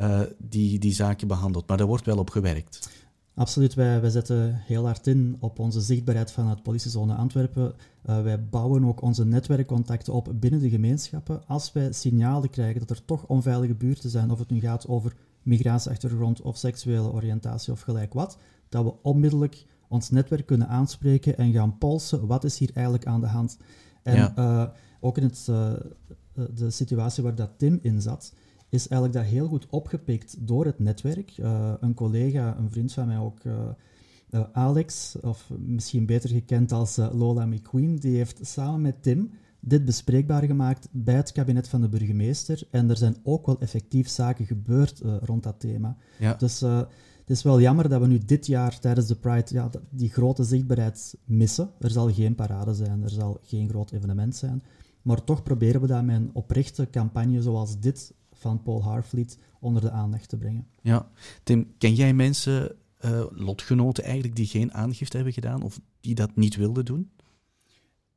uh, 0.01 0.21
die 0.39 0.79
die 0.79 0.93
zaken 0.93 1.29
behandelt. 1.29 1.69
Maar 1.69 1.77
daar 1.77 1.87
wordt 1.87 2.07
wel 2.07 2.19
op 2.19 2.31
gewerkt. 2.31 2.89
Absoluut, 3.37 3.75
wij, 3.75 4.01
wij 4.01 4.11
zetten 4.11 4.55
heel 4.55 4.85
hard 4.85 5.07
in 5.07 5.37
op 5.41 5.59
onze 5.59 5.81
zichtbaarheid 5.81 6.31
van 6.31 6.49
het 6.49 6.63
politiezone 6.63 7.15
Antwerpen. 7.15 7.75
Uh, 8.07 8.23
wij 8.23 8.45
bouwen 8.45 8.85
ook 8.85 9.03
onze 9.03 9.25
netwerkcontacten 9.25 10.13
op 10.13 10.33
binnen 10.35 10.61
de 10.61 10.69
gemeenschappen. 10.69 11.47
Als 11.47 11.73
wij 11.73 11.93
signalen 11.93 12.51
krijgen 12.51 12.81
dat 12.81 12.91
er 12.91 13.05
toch 13.05 13.27
onveilige 13.27 13.75
buurten 13.75 14.11
zijn, 14.11 14.31
of 14.31 14.39
het 14.39 14.51
nu 14.51 14.61
gaat 14.61 14.89
over 14.89 15.17
migratieachtergrond 15.43 16.43
of 16.43 16.57
seksuele 16.57 17.13
oriëntatie 17.13 17.73
of 17.73 17.81
gelijk 17.81 18.15
wat, 18.15 18.39
dat 18.69 18.85
we 18.85 18.93
onmiddellijk 19.03 19.65
ons 19.89 20.11
netwerk 20.11 20.47
kunnen 20.47 20.69
aanspreken 20.69 21.37
en 21.39 21.53
gaan 21.53 21.79
polsen 21.79 22.27
wat 22.27 22.45
is 22.45 22.59
hier 22.59 22.71
eigenlijk 22.75 23.07
aan 23.07 23.21
de 23.21 23.27
hand. 23.27 23.57
En 24.03 24.33
uh, 24.39 24.67
ook 25.01 25.17
in 25.17 25.23
het, 25.23 25.47
uh, 25.51 25.73
de 26.55 26.71
situatie 26.71 27.23
waar 27.23 27.35
dat 27.35 27.51
Tim 27.57 27.79
in 27.83 28.03
zat, 28.03 28.33
is 28.69 28.89
eigenlijk 28.89 29.13
dat 29.13 29.33
heel 29.33 29.49
goed 29.49 29.67
opgepikt 29.71 30.47
door 30.47 30.65
het 30.65 30.79
netwerk. 30.79 31.39
Uh, 31.39 31.73
een 31.81 31.95
collega, 31.95 32.57
een 32.59 32.71
vriend 32.71 32.93
van 32.93 33.07
mij 33.07 33.19
ook, 33.19 33.45
uh, 33.45 33.53
uh, 34.31 34.45
Alex, 34.53 35.17
of 35.23 35.51
misschien 35.59 36.07
beter 36.07 36.31
gekend 36.31 36.73
als 36.73 36.97
Lola 36.97 37.47
McQueen, 37.47 37.97
die 37.97 38.17
heeft 38.17 38.39
samen 38.43 38.81
met 38.81 39.03
Tim 39.03 39.31
dit 39.61 39.85
bespreekbaar 39.85 40.43
gemaakt 40.43 40.89
bij 40.91 41.15
het 41.15 41.33
kabinet 41.33 41.69
van 41.69 41.81
de 41.81 41.89
burgemeester. 41.89 42.63
En 42.71 42.91
er 42.91 42.97
zijn 42.97 43.17
ook 43.23 43.47
wel 43.47 43.61
effectief 43.61 44.09
zaken 44.09 44.47
gebeurd 44.47 45.03
rond 45.23 45.43
dat 45.43 45.61
thema. 45.61 45.97
Ja. 46.19 46.35
Dus 46.35 46.61
het 47.27 47.37
is 47.37 47.43
wel 47.43 47.61
jammer 47.61 47.89
dat 47.89 48.01
we 48.01 48.07
nu 48.07 48.19
dit 48.19 48.47
jaar 48.47 48.79
tijdens 48.79 49.07
de 49.07 49.15
Pride 49.15 49.55
ja, 49.55 49.71
die 49.91 50.09
grote 50.09 50.45
zichtbaarheid 50.45 51.15
missen. 51.25 51.71
Er 51.79 51.91
zal 51.91 52.13
geen 52.13 52.35
parade 52.35 52.75
zijn, 52.75 53.03
er 53.03 53.11
zal 53.11 53.39
geen 53.43 53.69
groot 53.69 53.91
evenement 53.91 54.37
zijn. 54.37 54.63
Maar 55.03 55.25
toch 55.25 55.43
proberen 55.43 55.81
we 55.81 55.87
dat 55.87 56.05
met 56.05 56.17
een 56.17 56.31
oprechte 56.33 56.91
campagne 56.91 57.43
zoals 57.43 57.81
dit 57.81 58.15
van 58.39 58.63
Paul 58.63 58.83
Harfleet 58.83 59.39
onder 59.61 59.83
de 59.83 59.91
aandacht 59.91 60.29
te 60.29 60.37
brengen. 60.37 60.67
Ja, 60.83 61.11
Tim, 61.43 61.75
ken 61.79 61.95
jij 61.95 62.15
mensen, 62.15 62.77
uh, 63.05 63.25
lotgenoten 63.31 64.05
eigenlijk, 64.05 64.37
die 64.37 64.47
geen 64.47 64.75
aangifte 64.75 65.17
hebben 65.17 65.35
gedaan 65.35 65.63
of 65.63 65.81
die 66.01 66.15
dat 66.15 66.37
niet 66.37 66.57
wilden 66.57 66.85
doen? 66.85 67.11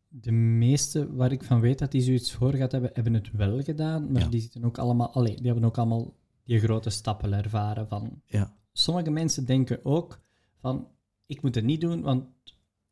De 0.08 0.32
meeste 0.32 1.15
waar 1.15 1.32
ik 1.32 1.43
van 1.43 1.60
weet 1.60 1.79
dat 1.79 1.91
die 1.91 2.01
zoiets 2.01 2.34
voor 2.34 2.53
gaat 2.53 2.71
hebben, 2.71 2.89
hebben 2.93 3.13
het 3.13 3.32
wel 3.32 3.63
gedaan, 3.63 4.12
maar 4.12 4.29
die 4.29 4.41
zitten 4.41 4.65
ook 4.65 4.77
allemaal, 4.77 5.13
allee, 5.13 5.36
die 5.36 5.45
hebben 5.45 5.65
ook 5.65 5.77
allemaal 5.77 6.13
die 6.43 6.60
grote 6.60 6.89
stappen 6.89 7.34
ervaren 7.34 7.88
van. 7.88 8.21
Ja. 8.25 8.55
Sommige 8.71 9.10
mensen 9.10 9.45
denken 9.45 9.86
ook 9.86 10.19
van, 10.60 10.88
ik 11.25 11.41
moet 11.41 11.55
het 11.55 11.63
niet 11.63 11.82
doen, 11.82 12.01
want 12.01 12.25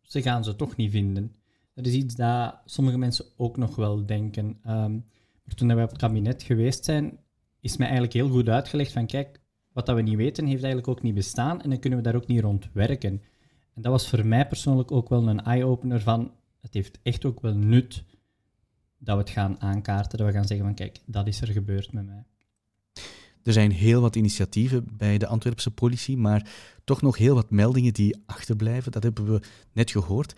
ze 0.02 0.22
gaan 0.22 0.44
ze 0.44 0.56
toch 0.56 0.76
niet 0.76 0.92
vinden. 0.92 1.36
Dat 1.74 1.86
is 1.86 1.94
iets 1.94 2.16
dat 2.16 2.56
sommige 2.66 2.98
mensen 2.98 3.26
ook 3.38 3.58
nog 3.58 3.76
wel 3.76 4.06
denken. 4.06 4.60
Um, 4.68 5.06
toen 5.56 5.76
we 5.76 5.84
op 5.84 5.90
het 5.90 5.98
kabinet 5.98 6.44
geweest 6.44 6.86
zijn, 6.86 7.20
is 7.60 7.78
mij 7.78 7.88
eigenlijk 7.88 8.16
heel 8.16 8.30
goed 8.30 8.50
uitgelegd 8.50 8.92
van 8.92 9.06
kijk, 9.06 9.40
wat 9.74 9.86
dat 9.86 9.96
we 9.96 10.02
niet 10.02 10.16
weten, 10.16 10.46
heeft 10.46 10.64
eigenlijk 10.64 10.88
ook 10.88 11.02
niet 11.02 11.14
bestaan 11.14 11.62
en 11.62 11.70
dan 11.70 11.80
kunnen 11.80 12.00
we 12.00 12.06
daar 12.06 12.16
ook 12.16 12.28
niet 12.28 12.42
rond 12.42 12.70
werken. 12.74 13.22
En 13.74 13.82
dat 13.82 13.92
was 13.92 14.10
voor 14.10 14.26
mij 14.26 14.48
persoonlijk 14.48 14.92
ook 14.92 15.10
wel 15.10 15.28
een 15.28 15.44
eye-opener 15.44 16.02
van, 16.02 16.32
het 16.62 16.74
heeft 16.74 17.00
echt 17.04 17.26
ook 17.26 17.42
wel 17.42 17.56
nut 17.56 18.04
dat 18.98 19.16
we 19.16 19.22
het 19.22 19.30
gaan 19.30 19.62
aankaarten, 19.62 20.18
dat 20.18 20.28
we 20.28 20.34
gaan 20.34 20.48
zeggen 20.48 20.66
van 20.66 20.76
kijk, 20.76 21.00
dat 21.06 21.28
is 21.28 21.42
er 21.42 21.48
gebeurd 21.48 21.94
met 21.94 22.06
mij. 22.06 22.24
Er 23.44 23.54
zijn 23.54 23.72
heel 23.72 24.02
wat 24.02 24.16
initiatieven 24.16 24.88
bij 24.98 25.18
de 25.18 25.28
Antwerpse 25.28 25.72
politie, 25.72 26.18
maar 26.18 26.50
toch 26.84 27.02
nog 27.02 27.18
heel 27.18 27.36
wat 27.36 27.50
meldingen 27.50 27.94
die 27.94 28.24
achterblijven. 28.26 28.92
Dat 28.92 29.04
hebben 29.04 29.34
we 29.34 29.42
net 29.72 29.92
gehoord. 29.92 30.36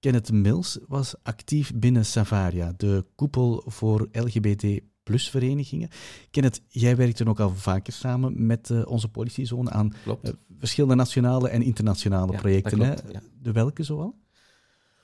Kenneth 0.00 0.32
Mills 0.32 0.78
was 0.88 1.14
actief 1.22 1.72
binnen 1.74 2.04
Savaria, 2.04 2.72
de 2.76 3.04
koepel 3.14 3.62
voor 3.66 4.08
LGBT 4.12 4.80
plus 5.02 5.30
verenigingen. 5.30 5.88
Kenneth, 6.30 6.62
jij 6.68 6.96
werkte 6.96 7.26
ook 7.26 7.40
al 7.40 7.54
vaker 7.54 7.92
samen 7.92 8.46
met 8.46 8.68
uh, 8.68 8.86
onze 8.86 9.08
politiezone 9.08 9.70
aan 9.70 9.92
uh, 10.06 10.14
verschillende 10.58 10.94
nationale 10.94 11.48
en 11.48 11.62
internationale 11.62 12.36
projecten. 12.36 12.78
Klopt, 12.78 13.02
hè? 13.12 13.18
De 13.42 13.52
welke 13.52 13.82
zoal? 13.82 14.18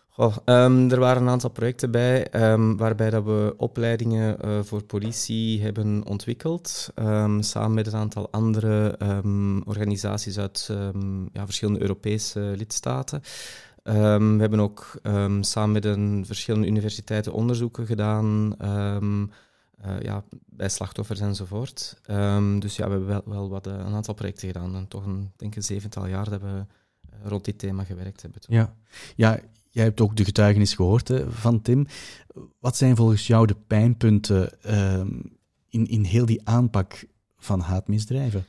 Goh, 0.09 0.37
um, 0.44 0.90
er 0.90 0.98
waren 0.98 1.22
een 1.22 1.28
aantal 1.28 1.50
projecten 1.50 1.90
bij, 1.90 2.35
um, 2.52 2.76
waarbij 2.76 3.11
dat 3.11 3.24
we 3.24 3.54
opleidingen 3.56 4.37
uh, 4.44 4.62
voor 4.62 4.82
politie 4.82 5.62
hebben 5.62 6.06
ontwikkeld, 6.06 6.88
um, 6.94 7.42
samen 7.42 7.74
met 7.74 7.87
een 7.87 7.94
aantal 7.94 8.30
andere 8.30 8.98
organisaties 9.64 10.38
uit 10.38 10.70
ja, 11.32 11.44
verschillende 11.44 11.80
Europese 11.80 12.40
lidstaten. 12.56 13.22
Um, 13.88 14.35
we 14.35 14.40
hebben 14.40 14.61
ook 14.61 15.01
um, 15.03 15.42
samen 15.42 15.72
met 15.72 15.85
een 15.85 16.25
verschillende 16.27 16.66
universiteiten 16.66 17.33
onderzoeken 17.33 17.87
gedaan 17.87 18.55
um, 18.62 19.31
uh, 19.87 20.01
ja, 20.01 20.25
bij 20.46 20.68
slachtoffers 20.68 21.20
enzovoort. 21.20 22.01
dus 22.59 22.77
ja, 22.77 22.85
we 22.85 22.90
hebben 22.90 23.07
wel, 23.07 23.22
wel 23.25 23.49
wat, 23.49 23.66
uh, 23.66 23.72
een 23.72 23.94
aantal 23.94 24.14
projecten 24.14 24.46
gedaan. 24.46 24.77
En 24.77 24.88
toch 24.88 25.07
een, 25.07 25.33
denk 25.37 25.57
een 25.57 25.62
zevental 25.62 26.07
jaar 26.07 26.31
dat 26.31 26.40
we 26.40 26.46
uh, 26.46 26.64
rond 27.25 27.44
dit 27.44 27.59
thema 27.59 27.85
gewerkt 27.85 28.22
hebben. 28.22 28.40
Toen. 28.40 28.57
Ja. 28.57 28.75
ja, 29.16 29.40
jij 29.70 29.85
hebt 29.85 30.01
ook 30.01 30.16
de 30.16 30.25
getuigenis 30.25 30.75
gehoord 30.75 31.11
van 31.29 31.62
Tim. 31.62 31.87
Wat 32.59 32.77
zijn 32.77 32.96
volgens 32.96 33.27
jou 33.27 33.46
de 33.46 33.57
pijnpunten 33.66 34.51
in, 35.68 35.87
in 35.87 36.05
heel 36.05 36.27
die 36.27 36.49
aanpak 36.49 37.05
van 37.38 37.61
haatmisdrijven? 37.61 38.46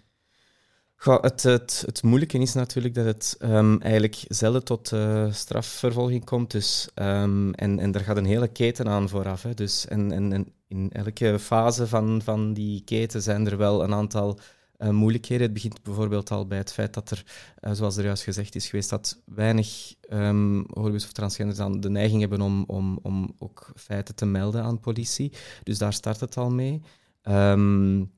Het, 0.97 1.43
het, 1.43 1.83
het 1.85 2.03
moeilijke 2.03 2.37
is 2.37 2.53
natuurlijk 2.53 2.93
dat 2.93 3.05
het 3.05 3.37
um, 3.41 3.81
eigenlijk 3.81 4.23
zelden 4.27 4.63
tot 4.63 4.91
uh, 4.91 5.31
strafvervolging 5.31 6.25
komt. 6.25 6.51
Dus, 6.51 6.89
um, 6.95 7.53
en, 7.53 7.79
en 7.79 7.91
daar 7.91 8.03
gaat 8.03 8.17
een 8.17 8.25
hele 8.25 8.47
keten 8.47 8.87
aan 8.87 9.09
vooraf. 9.09 9.43
Hè. 9.43 9.53
Dus, 9.53 9.87
en, 9.87 10.11
en, 10.11 10.53
in 10.67 10.91
elke 10.91 11.39
fase 11.39 11.87
van, 11.87 12.21
van 12.23 12.53
die 12.53 12.81
keten 12.81 13.21
zijn 13.21 13.47
er 13.47 13.57
wel 13.57 13.83
een 13.83 13.93
aantal 13.93 14.39
uh, 14.77 14.89
moeilijkheden. 14.89 15.45
Het 15.45 15.53
begint 15.53 15.83
bijvoorbeeld 15.83 16.31
al 16.31 16.47
bij 16.47 16.57
het 16.57 16.73
feit 16.73 16.93
dat 16.93 17.11
er, 17.11 17.23
uh, 17.61 17.71
zoals 17.71 17.97
er 17.97 18.03
juist 18.03 18.23
gezegd 18.23 18.55
is 18.55 18.67
geweest, 18.67 18.89
dat 18.89 19.21
weinig 19.25 19.93
um, 20.09 20.65
of 20.73 21.11
transgenders 21.11 21.57
dan 21.57 21.79
de 21.79 21.89
neiging 21.89 22.19
hebben 22.19 22.41
om, 22.41 22.63
om, 22.67 22.99
om 23.01 23.35
ook 23.39 23.71
feiten 23.75 24.15
te 24.15 24.25
melden 24.25 24.63
aan 24.63 24.79
politie. 24.79 25.33
Dus 25.63 25.77
daar 25.77 25.93
start 25.93 26.19
het 26.19 26.37
al 26.37 26.49
mee. 26.49 26.81
Um, 27.23 28.15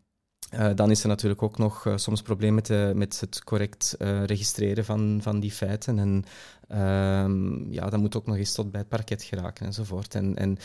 uh, 0.54 0.70
dan 0.76 0.92
is 0.92 1.02
er 1.02 1.08
natuurlijk 1.08 1.44
ook 1.44 1.58
nog 1.58 1.86
uh, 1.86 1.98
soms 1.98 2.22
probleem 2.22 2.54
met, 2.54 2.66
de, 2.66 2.92
met 2.96 3.20
het 3.20 3.44
correct 3.44 3.96
uh, 4.00 4.24
registreren 4.24 4.86
van, 4.86 5.20
van 5.22 5.40
die 5.40 5.52
feiten. 5.52 6.00
En 6.00 6.24
um, 7.26 7.72
ja, 7.72 7.90
dat 7.90 8.00
moet 8.00 8.16
ook 8.16 8.26
nog 8.26 8.36
eens 8.36 8.54
tot 8.54 8.72
bij 8.72 8.80
het 8.80 8.90
parket 8.90 9.24
geraken 9.24 9.66
enzovoort. 9.66 10.16
En, 10.16 10.36
en 10.36 10.58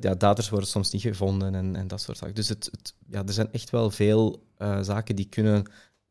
ja, 0.00 0.14
daders 0.14 0.48
worden 0.48 0.68
soms 0.68 0.90
niet 0.90 1.02
gevonden 1.02 1.54
en, 1.54 1.76
en 1.76 1.88
dat 1.88 2.00
soort 2.00 2.18
zaken. 2.18 2.34
Dus 2.34 2.48
het, 2.48 2.68
het, 2.70 2.94
ja, 3.10 3.22
er 3.26 3.32
zijn 3.32 3.52
echt 3.52 3.70
wel 3.70 3.90
veel 3.90 4.42
zaken 4.80 5.16
die 5.16 5.28
kunnen 5.28 5.70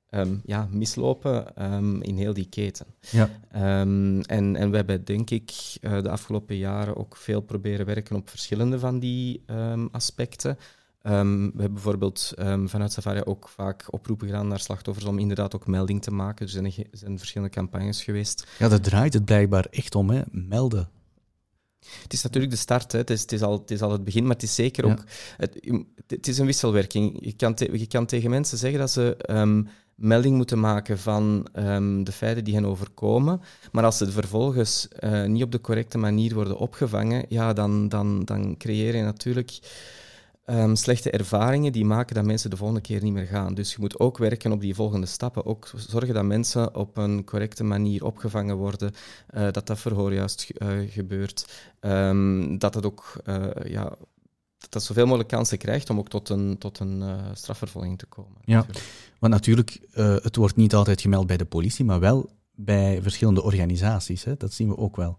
ehm, 0.09 0.35
ja, 0.45 0.67
mislopen 0.71 1.55
ehm, 1.55 2.01
in 2.01 2.17
heel 2.17 2.33
die 2.33 2.49
keten. 2.49 2.85
Ja. 2.99 3.29
Ehm, 3.51 4.19
en, 4.21 4.55
en 4.55 4.69
we 4.69 4.75
hebben 4.75 5.05
denk 5.05 5.29
ik 5.29 5.51
eh, 5.81 6.01
de 6.01 6.09
afgelopen 6.09 6.57
jaren 6.57 6.95
ook 6.95 7.17
veel 7.17 7.41
proberen 7.41 7.85
werken 7.85 8.15
op 8.15 8.29
verschillende 8.29 8.79
van 8.79 8.99
die 8.99 9.43
ehm, 9.45 9.87
aspecten. 9.91 10.57
Ehm, 11.07 11.35
we 11.43 11.51
hebben 11.51 11.73
bijvoorbeeld 11.73 12.31
ehm, 12.35 12.67
vanuit 12.67 12.91
Safari 12.91 13.21
ook 13.25 13.49
vaak 13.49 13.85
oproepen 13.89 14.27
gedaan 14.27 14.47
naar 14.47 14.59
slachtoffers 14.59 15.05
om 15.05 15.19
inderdaad 15.19 15.55
ook 15.55 15.67
melding 15.67 16.01
te 16.01 16.11
maken. 16.11 16.45
Er 16.45 16.51
zijn, 16.51 16.65
er 16.65 16.85
zijn 16.91 17.17
verschillende 17.17 17.53
campagnes 17.53 18.03
geweest. 18.03 18.47
ja, 18.59 18.67
daar 18.69 18.81
draait 18.81 19.13
het 19.13 19.25
blijkbaar 19.25 19.67
echt 19.69 19.95
om, 19.95 20.09
hè? 20.09 20.21
melden. 20.31 20.89
Het 22.01 22.13
is 22.13 22.23
natuurlijk 22.23 22.53
de 22.53 22.59
start, 22.59 22.91
hè. 22.91 22.97
Het, 22.97 23.09
is, 23.09 23.21
het, 23.21 23.31
is 23.31 23.41
al, 23.41 23.51
het 23.59 23.71
is 23.71 23.81
al 23.81 23.91
het 23.91 24.03
begin, 24.03 24.23
maar 24.23 24.33
het 24.33 24.43
is 24.43 24.55
zeker 24.55 24.85
Ja. 24.85 24.91
ook... 24.91 25.03
Het, 25.37 25.59
het 26.07 26.27
is 26.27 26.37
een 26.37 26.45
wisselwerking. 26.45 27.17
Je 27.25 27.33
kan, 27.33 27.53
te- 27.53 27.79
je 27.79 27.87
kan 27.87 28.05
tegen 28.05 28.29
mensen 28.29 28.57
zeggen 28.57 28.79
dat 28.79 28.91
ze 28.91 29.15
ehm, 29.17 29.63
melding 29.95 30.35
moeten 30.35 30.59
maken 30.59 30.99
van 30.99 31.47
de 32.03 32.11
feiten 32.11 32.43
die 32.43 32.53
hen 32.53 32.65
overkomen, 32.65 33.41
maar 33.71 33.83
als 33.83 33.97
ze 33.97 34.11
vervolgens 34.11 34.87
eh, 34.87 35.23
niet 35.23 35.43
op 35.43 35.51
de 35.51 35.61
correcte 35.61 35.97
manier 35.97 36.33
worden 36.33 36.57
opgevangen, 36.57 37.25
ja, 37.29 37.53
dan, 37.53 37.89
dan, 37.89 38.25
dan 38.25 38.57
creëer 38.57 38.95
je 38.95 39.03
natuurlijk 39.03 39.59
ehm, 40.47 40.75
slechte 40.75 41.11
ervaringen 41.11 41.71
die 41.71 41.85
maken 41.85 42.15
dat 42.15 42.25
mensen 42.25 42.49
de 42.49 42.57
volgende 42.57 42.81
keer 42.81 43.03
niet 43.03 43.13
meer 43.13 43.25
gaan. 43.25 43.53
Dus 43.53 43.71
je 43.71 43.77
moet 43.79 43.99
ook 43.99 44.17
werken 44.17 44.51
op 44.51 44.61
die 44.61 44.75
volgende 44.75 45.05
stappen. 45.05 45.45
Ook 45.45 45.71
zorgen 45.75 46.13
dat 46.13 46.23
mensen 46.23 46.75
op 46.75 46.97
een 46.97 47.23
correcte 47.23 47.63
manier 47.63 48.05
opgevangen 48.05 48.55
worden, 48.55 48.93
eh, 49.27 49.51
dat 49.51 49.67
dat 49.67 49.79
verhoor 49.79 50.13
juist 50.13 50.49
eh, 50.49 50.69
gebeurt, 50.89 51.47
ehm, 51.79 52.57
dat 52.57 52.73
het 52.73 52.85
ook 52.85 53.21
eh, 53.25 53.45
ja, 53.63 53.95
dat 54.57 54.71
dat 54.71 54.83
zoveel 54.83 55.05
mogelijk 55.05 55.29
kansen 55.29 55.57
krijgt 55.57 55.89
om 55.89 55.97
ook 55.97 56.09
tot 56.09 56.29
een, 56.29 56.57
tot 56.57 56.79
een 56.79 57.03
strafvervolging 57.33 57.97
te 57.97 58.05
komen. 58.05 58.37
Ja. 58.45 58.55
natuurlijk. 58.55 58.85
Want 59.19 59.33
natuurlijk, 59.33 59.79
het 60.23 60.35
wordt 60.35 60.55
niet 60.55 60.75
altijd 60.75 61.01
gemeld 61.01 61.27
bij 61.27 61.37
de 61.37 61.45
politie, 61.45 61.85
maar 61.85 61.99
wel 61.99 62.29
bij 62.55 63.01
verschillende 63.01 63.43
organisaties. 63.43 64.23
Hè? 64.23 64.37
Dat 64.37 64.53
zien 64.53 64.67
we 64.67 64.77
ook 64.77 64.95
wel. 64.95 65.17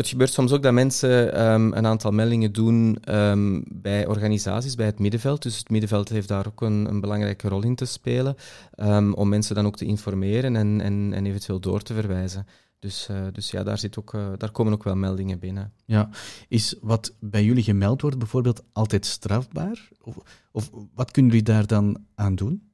Het 0.00 0.08
gebeurt 0.08 0.32
soms 0.32 0.52
ook 0.52 0.62
dat 0.62 0.72
mensen 0.72 1.34
ehm, 1.34 1.72
een 1.72 1.86
aantal 1.86 2.10
meldingen 2.10 2.52
doen 2.52 2.98
ehm, 3.04 3.60
bij 3.66 4.06
organisaties, 4.06 4.74
bij 4.74 4.86
het 4.86 4.98
middenveld. 4.98 5.42
Dus 5.42 5.58
het 5.58 5.70
middenveld 5.70 6.08
heeft 6.08 6.28
daar 6.28 6.46
ook 6.46 6.60
een, 6.60 6.86
een 6.88 7.00
belangrijke 7.00 7.48
rol 7.48 7.62
in 7.62 7.74
te 7.74 7.84
spelen, 7.84 8.36
ehm, 8.74 9.12
om 9.12 9.28
mensen 9.28 9.54
dan 9.54 9.66
ook 9.66 9.76
te 9.76 9.84
informeren 9.84 10.56
en, 10.56 10.80
en, 10.80 11.12
en 11.12 11.26
eventueel 11.26 11.60
door 11.60 11.82
te 11.82 11.94
verwijzen. 11.94 12.46
Dus, 12.78 13.08
eh, 13.08 13.26
dus 13.32 13.50
ja, 13.50 13.62
daar, 13.62 13.78
zit 13.78 13.98
ook, 13.98 14.14
eh, 14.14 14.28
daar 14.36 14.50
komen 14.50 14.72
ook 14.72 14.84
wel 14.84 14.96
meldingen 14.96 15.38
binnen. 15.38 15.72
Ja. 15.84 16.08
Is 16.48 16.76
wat 16.80 17.14
bij 17.18 17.44
jullie 17.44 17.62
gemeld 17.62 18.00
wordt 18.00 18.18
bijvoorbeeld 18.18 18.62
altijd 18.72 19.06
strafbaar? 19.06 19.88
Of, 20.02 20.16
of 20.52 20.70
wat 20.94 21.10
kunnen 21.10 21.30
jullie 21.30 21.46
daar 21.46 21.66
dan 21.66 22.04
aan 22.14 22.34
doen? 22.34 22.70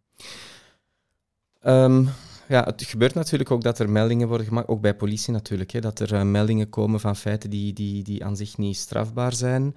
Ja, 2.49 2.65
het 2.65 2.83
gebeurt 2.83 3.15
natuurlijk 3.15 3.51
ook 3.51 3.63
dat 3.63 3.79
er 3.79 3.91
meldingen 3.91 4.29
worden 4.29 4.47
gemaakt, 4.47 4.69
ook 4.69 4.81
bij 4.81 4.95
politie 4.95 5.33
natuurlijk, 5.33 5.71
hè, 5.71 5.81
dat 5.81 6.01
er 6.01 6.15
eh, 6.15 6.23
meldingen 6.23 6.69
komen 6.69 7.01
van 7.01 7.17
feiten 7.17 7.51
die, 7.51 7.73
die, 7.73 8.03
die 8.03 8.25
aan 8.25 8.37
zich 8.37 8.57
niet 8.57 8.77
strafbaar 8.77 9.33
zijn. 9.33 9.75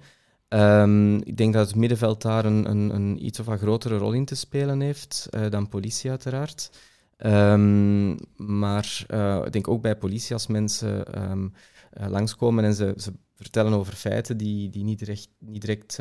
Ehm, 0.50 1.16
ik 1.16 1.36
denk 1.36 1.52
dat 1.52 1.66
het 1.66 1.76
middenveld 1.76 2.22
daar 2.22 2.44
een, 2.44 2.70
een, 2.70 2.94
een 2.94 3.24
iets 3.24 3.40
of 3.40 3.46
wat 3.46 3.58
grotere 3.58 3.96
rol 3.96 4.12
in 4.12 4.24
te 4.24 4.34
spelen 4.34 4.80
heeft 4.80 5.26
eh, 5.30 5.50
dan 5.50 5.68
politie 5.68 6.10
uiteraard. 6.10 6.70
Ehm, 7.16 8.16
maar 8.36 9.04
eh, 9.06 9.42
ik 9.44 9.52
denk 9.52 9.68
ook 9.68 9.82
bij 9.82 9.96
politie 9.96 10.34
als 10.34 10.46
mensen 10.46 11.04
ehm, 11.12 11.48
eh, 11.90 12.08
langskomen 12.08 12.64
en 12.64 12.74
ze, 12.74 12.94
ze 12.96 13.12
vertellen 13.36 13.72
over 13.72 13.92
feiten 13.92 14.36
die, 14.36 14.70
die 14.70 14.84
niet 14.84 14.98
direct, 14.98 15.28
niet 15.38 15.60
direct 15.60 16.00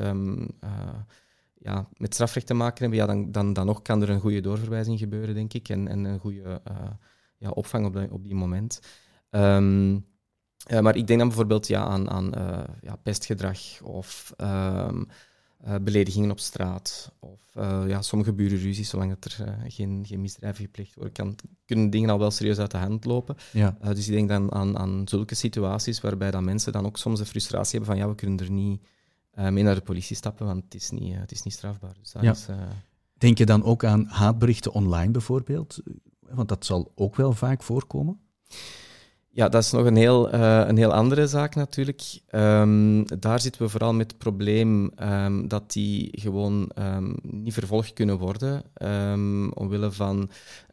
ja, 1.59 1.89
met 1.97 2.13
strafrecht 2.13 2.47
te 2.47 2.53
maken 2.53 2.81
hebben, 2.81 2.99
ja, 2.99 3.05
dan, 3.05 3.31
dan, 3.31 3.53
dan 3.53 3.65
nog 3.65 3.81
kan 3.81 4.01
er 4.01 4.09
een 4.09 4.19
goede 4.19 4.41
doorverwijzing 4.41 4.99
gebeuren, 4.99 5.35
denk 5.35 5.53
ik, 5.53 5.69
en, 5.69 5.87
en 5.87 6.03
een 6.03 6.19
goede 6.19 6.61
eh, 6.63 6.75
ja, 7.37 7.49
opvang 7.49 7.85
op, 7.85 7.93
dat 7.93 8.09
op 8.09 8.23
die 8.23 8.35
moment. 8.35 8.79
Ehm, 9.29 9.97
eh, 10.65 10.79
maar 10.79 10.95
ik 10.95 11.07
denk 11.07 11.19
dan 11.19 11.27
bijvoorbeeld 11.27 11.67
ja, 11.67 11.83
aan, 11.83 12.09
aan 12.09 12.33
eh, 12.33 12.63
ja, 12.81 12.95
pestgedrag 12.95 13.81
of 13.81 14.33
ehm, 14.37 15.03
eh, 15.57 15.75
beledigingen 15.81 16.31
op 16.31 16.39
straat 16.39 17.11
of 17.19 17.37
ja, 17.87 18.01
sommige 18.01 18.33
burenruzies, 18.33 18.89
zolang 18.89 19.17
dat 19.19 19.31
er 19.31 19.57
geen, 19.67 20.03
geen 20.07 20.21
misdrijven 20.21 20.63
gepleegd 20.63 20.95
worden, 20.95 21.13
kan, 21.13 21.35
kunnen 21.65 21.89
dingen 21.89 22.09
al 22.09 22.19
wel 22.19 22.31
serieus 22.31 22.59
uit 22.59 22.71
de 22.71 22.77
hand 22.77 23.05
lopen. 23.05 23.35
Ja. 23.51 23.77
Dus 23.93 24.07
ik 24.07 24.13
denk 24.13 24.29
dan 24.29 24.53
aan, 24.53 24.77
aan 24.77 25.01
zulke 25.07 25.35
situaties 25.35 26.01
waarbij 26.01 26.31
dat 26.31 26.41
mensen 26.41 26.71
dan 26.71 26.85
ook 26.85 26.97
soms 26.97 27.19
de 27.19 27.25
frustratie 27.25 27.79
hebben 27.79 27.95
van 27.95 28.05
ja, 28.05 28.09
we 28.09 28.15
kunnen 28.15 28.39
er 28.39 28.51
niet 28.51 28.81
mee 29.33 29.63
naar 29.63 29.75
de 29.75 29.81
politie 29.81 30.15
stappen, 30.15 30.45
want 30.45 30.63
het 30.63 30.75
is 30.75 30.89
niet, 30.89 31.13
eh, 31.13 31.19
het 31.19 31.31
is 31.31 31.43
niet 31.43 31.53
strafbaar. 31.53 31.93
Dus 31.99 32.11
dat 32.11 32.21
Ja. 32.21 32.31
is, 32.31 32.47
eh, 32.47 32.55
Denk 33.17 33.37
je 33.37 33.45
dan 33.45 33.63
ook 33.63 33.83
aan 33.83 34.05
haatberichten 34.05 34.71
online 34.73 35.11
bijvoorbeeld? 35.11 35.79
Want 36.19 36.49
dat 36.49 36.65
zal 36.65 36.91
ook 36.95 37.15
wel 37.15 37.31
vaak 37.33 37.63
voorkomen. 37.63 38.19
ja, 39.31 39.49
dat 39.49 39.63
is 39.63 39.71
nog 39.71 39.85
een 39.85 39.95
heel, 39.95 40.29
eh, 40.29 40.63
een 40.67 40.77
heel 40.77 40.93
andere 40.93 41.27
zaak 41.27 41.55
natuurlijk. 41.55 42.21
Ehm, 42.27 43.03
daar 43.19 43.39
zitten 43.39 43.61
we 43.61 43.69
vooral 43.69 43.93
met 43.93 44.11
het 44.11 44.19
probleem 44.19 44.91
ehm, 44.95 45.47
dat 45.47 45.71
die 45.71 46.09
gewoon 46.11 46.69
ehm, 46.75 47.13
niet 47.21 47.53
vervolgd 47.53 47.93
kunnen 47.93 48.17
worden, 48.17 48.63
omwille 49.53 49.91
van 49.91 50.29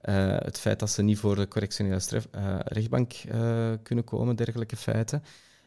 eh, 0.06 0.36
het 0.38 0.58
feit 0.58 0.78
dat 0.78 0.90
ze 0.90 1.02
niet 1.02 1.18
voor 1.18 1.36
de 1.36 1.48
correctionele 1.48 2.00
eh, 2.30 2.58
rechtbank 2.64 3.12
eh, 3.12 3.72
kunnen 3.82 4.04
komen, 4.04 4.36
dergelijke 4.36 4.76
feiten. 4.76 5.22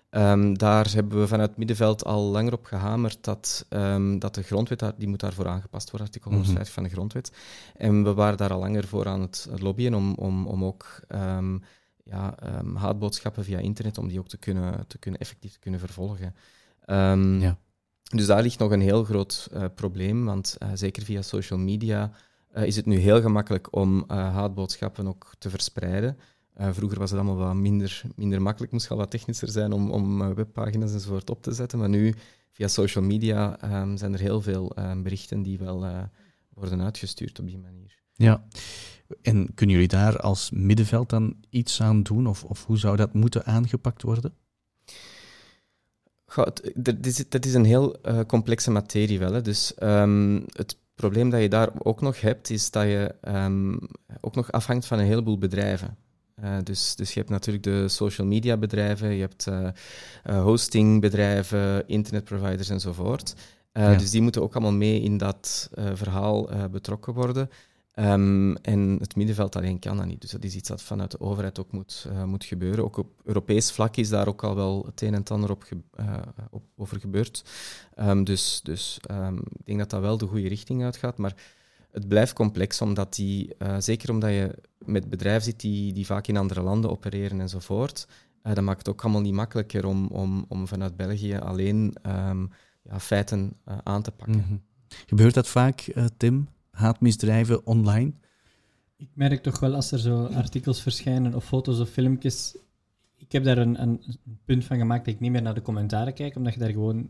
Ehm, 0.10 0.54
daar 0.54 0.92
hebben 0.94 1.20
we 1.20 1.28
vanuit 1.28 1.50
het 1.50 1.58
middenveld 1.58 2.06
al 2.06 2.22
langer 2.24 2.54
op 2.54 2.66
gehamerd 2.66 3.18
dat, 3.24 3.66
ehm, 3.70 4.20
dat 4.20 4.36
de 4.36 4.42
grondwet, 4.42 4.80
daar, 4.80 4.94
die 4.98 5.08
moet 5.08 5.20
daarvoor 5.20 5.48
aangepast 5.48 5.90
worden, 5.90 6.08
artikel 6.08 6.32
Mhm. 6.32 6.40
150 6.40 6.74
van 6.74 6.84
de 6.84 6.90
grondwet. 6.90 7.32
En 7.76 8.04
we 8.04 8.14
waren 8.14 8.38
daar 8.38 8.54
al 8.54 8.60
langer 8.60 8.88
voor 8.88 9.08
aan 9.08 9.22
het 9.22 9.48
lobbyen 9.56 9.94
om, 9.94 10.14
om, 10.14 10.48
om 10.48 10.66
ook 10.66 11.00
ehm, 11.08 11.58
ja, 12.04 12.36
haatboodschappen 12.74 13.44
via 13.44 13.58
internet, 13.58 13.98
om 13.98 14.08
die 14.08 14.20
ook 14.20 14.28
te 14.28 14.38
kunnen, 14.38 14.88
te 14.88 14.98
kunnen 14.98 15.20
effectief 15.20 15.54
te 15.54 15.60
kunnen 15.60 15.80
vervolgen. 15.80 16.36
Ja. 17.40 17.58
Dus 18.16 18.26
daar 18.26 18.42
ligt 18.42 18.60
nog 18.60 18.72
een 18.72 18.82
heel 18.82 19.04
groot 19.04 19.50
eh, 19.54 19.64
probleem, 19.76 20.26
want 20.26 20.56
eh, 20.60 20.70
zeker 20.74 21.04
via 21.04 21.22
social 21.22 21.60
media 21.60 22.12
eh, 22.52 22.64
is 22.64 22.76
het 22.76 22.86
nu 22.86 22.98
heel 22.98 23.22
gemakkelijk 23.22 23.76
om 23.76 24.04
haatboodschappen 24.08 25.08
ook 25.08 25.34
te 25.38 25.50
verspreiden. 25.50 26.18
Eh, 26.60 26.70
vroeger 26.72 27.00
was 27.00 27.10
het 27.12 27.20
allemaal 27.20 27.46
wat 27.46 27.56
minder, 27.56 28.02
minder 28.16 28.42
makkelijk, 28.42 28.72
moest 28.72 28.92
al 28.92 28.98
wat 28.98 29.12
technischer 29.12 29.50
zijn 29.50 29.72
om, 29.72 29.92
om 29.92 30.22
eh, 30.22 30.30
webpagina's 30.30 30.94
enzovoort 30.94 31.30
op 31.30 31.44
te 31.44 31.52
zetten. 31.52 31.80
Maar 31.80 31.90
nu, 31.90 32.16
via 32.52 32.68
social 32.68 33.04
media, 33.04 33.60
ehm, 33.62 33.98
zijn 33.98 34.14
er 34.14 34.20
heel 34.20 34.42
veel 34.42 34.76
ehm, 34.76 35.02
berichten 35.02 35.44
die 35.44 35.58
wel 35.58 35.86
eh, 35.86 36.04
worden 36.54 36.82
uitgestuurd 36.82 37.40
op 37.40 37.48
die 37.48 37.58
manier. 37.58 38.02
Ja. 38.14 38.44
En 39.22 39.54
kunnen 39.54 39.76
jullie 39.76 39.92
daar 39.92 40.20
als 40.20 40.50
middenveld 40.52 41.10
dan 41.10 41.36
iets 41.50 41.82
aan 41.82 42.04
doen? 42.04 42.28
Of, 42.28 42.44
of 42.44 42.66
hoe 42.66 42.78
zou 42.78 42.96
dat 42.96 43.14
moeten 43.14 43.46
aangepakt 43.46 44.02
worden? 44.02 44.34
Goh, 46.26 46.48
dat 46.74 47.06
is, 47.06 47.30
dat 47.30 47.46
is 47.46 47.54
een 47.54 47.66
heel 47.66 47.96
complexe 48.28 48.72
materie 48.72 49.20
wel. 49.20 49.34
Hè. 49.34 49.42
Dus 49.42 49.74
ehm, 49.74 50.42
het 50.52 50.78
probleem 50.96 51.30
dat 51.30 51.42
je 51.42 51.50
daar 51.50 51.70
ook 51.78 52.02
nog 52.02 52.22
hebt, 52.22 52.50
is 52.50 52.72
dat 52.72 52.84
je 52.84 53.16
ook 54.22 54.36
nog 54.36 54.52
afhangt 54.52 54.86
van 54.86 55.00
een 55.00 55.06
heleboel 55.06 55.38
bedrijven. 55.38 55.98
Eh, 56.42 56.58
dus, 56.64 56.96
dus 56.96 57.14
je 57.14 57.20
hebt 57.20 57.32
natuurlijk 57.32 57.64
de 57.64 57.88
social 57.88 58.28
media 58.28 58.58
bedrijven, 58.58 59.14
je 59.14 59.22
hebt 59.22 59.48
eh, 59.48 59.68
eh, 60.24 60.42
hostingbedrijven, 60.44 61.88
internetproviders 61.88 62.70
enzovoort. 62.70 63.34
Ja. 63.74 63.96
Dus 63.96 64.12
die 64.12 64.22
moeten 64.22 64.42
ook 64.42 64.54
allemaal 64.54 64.74
mee 64.74 65.02
in 65.02 65.18
dat 65.18 65.70
verhaal 65.94 66.50
betrokken 66.72 67.14
worden. 67.14 67.50
Ehm, 67.92 68.54
en 68.54 68.98
het 69.00 69.16
middenveld 69.16 69.56
alleen 69.56 69.80
kan 69.80 69.98
dat 69.98 70.06
niet. 70.06 70.22
Dus 70.22 70.32
dat 70.32 70.44
is 70.44 70.56
iets 70.56 70.70
dat 70.70 70.82
vanuit 70.82 71.12
de 71.12 71.20
overheid 71.20 71.60
ook 71.60 71.72
moet, 71.72 72.08
moet 72.26 72.44
gebeuren. 72.44 72.84
Ook 72.84 72.98
op 72.98 73.22
Europees 73.24 73.72
vlak 73.72 73.96
is 73.96 74.10
daar 74.10 74.28
ook 74.28 74.44
al 74.44 74.56
wel 74.56 74.86
het 74.86 75.02
een 75.02 75.14
en 75.14 75.20
het 75.20 75.32
ander 75.32 75.52
op 75.52 75.64
ge- 75.64 76.04
op, 76.50 76.64
over 76.76 77.00
gebeurd. 77.00 77.44
Ehm, 77.96 78.24
dus 78.24 78.62
dus 78.64 79.00
ehm, 79.02 79.36
ik 79.38 79.66
denk 79.66 79.80
dat 79.80 79.90
dat 79.90 80.02
wel 80.02 80.18
de 80.18 80.26
goede 80.28 80.48
richting 80.48 80.84
uitgaat. 80.84 81.18
Maar 81.18 81.36
het 81.92 82.08
blijft 82.08 82.34
complex, 82.34 82.82
omdat 82.82 83.16
die, 83.16 83.56
eh, 83.58 83.76
zeker 83.80 84.10
omdat 84.10 84.30
je 84.30 84.56
met 84.78 85.10
bedrijven 85.10 85.44
zit 85.44 85.60
die, 85.60 85.94
die 85.94 86.06
vaak 86.06 86.28
in 86.28 86.38
andere 86.38 86.62
landen 86.62 86.90
opereren 86.90 87.42
enzovoort. 87.42 88.08
eh 88.42 88.54
dat 88.56 88.64
maakt 88.64 88.78
het 88.78 88.90
ook 88.90 89.04
allemaal 89.04 89.22
niet 89.22 89.34
makkelijker 89.34 89.86
om, 89.86 90.08
om, 90.08 90.46
om 90.48 90.68
vanuit 90.68 90.96
België 90.96 91.36
alleen 91.38 91.96
ehm, 92.02 92.46
ja, 92.84 93.00
feiten 93.00 93.54
eh, 93.66 93.78
aan 93.84 94.02
te 94.02 94.12
pakken. 94.12 94.38
Mhm. 94.38 94.58
Gebeurt 95.06 95.34
dat 95.34 95.48
vaak, 95.48 95.80
eh, 95.82 96.06
Tim? 96.18 96.48
Haatmisdrijven 96.72 97.66
online? 97.66 98.14
Ik 98.96 99.10
merk 99.14 99.44
toch 99.44 99.60
wel 99.60 99.76
als 99.76 99.92
er 99.92 100.00
zo 100.00 100.26
artikels 100.26 100.82
verschijnen 100.82 101.36
of 101.36 101.46
foto's 101.46 101.80
of 101.80 101.90
filmpjes. 101.90 102.58
Ik 103.16 103.32
heb 103.32 103.44
daar 103.44 103.58
een, 103.58 103.82
een, 103.82 104.04
een 104.26 104.40
punt 104.46 104.66
van 104.66 104.78
gemaakt 104.78 105.06
dat 105.06 105.14
ik 105.14 105.20
niet 105.20 105.32
meer 105.32 105.42
naar 105.42 105.54
de 105.54 105.62
commentaren 105.62 106.14
kijk, 106.14 106.36
omdat 106.36 106.54
je 106.54 106.60
daar 106.60 106.72
gewoon 106.72 107.10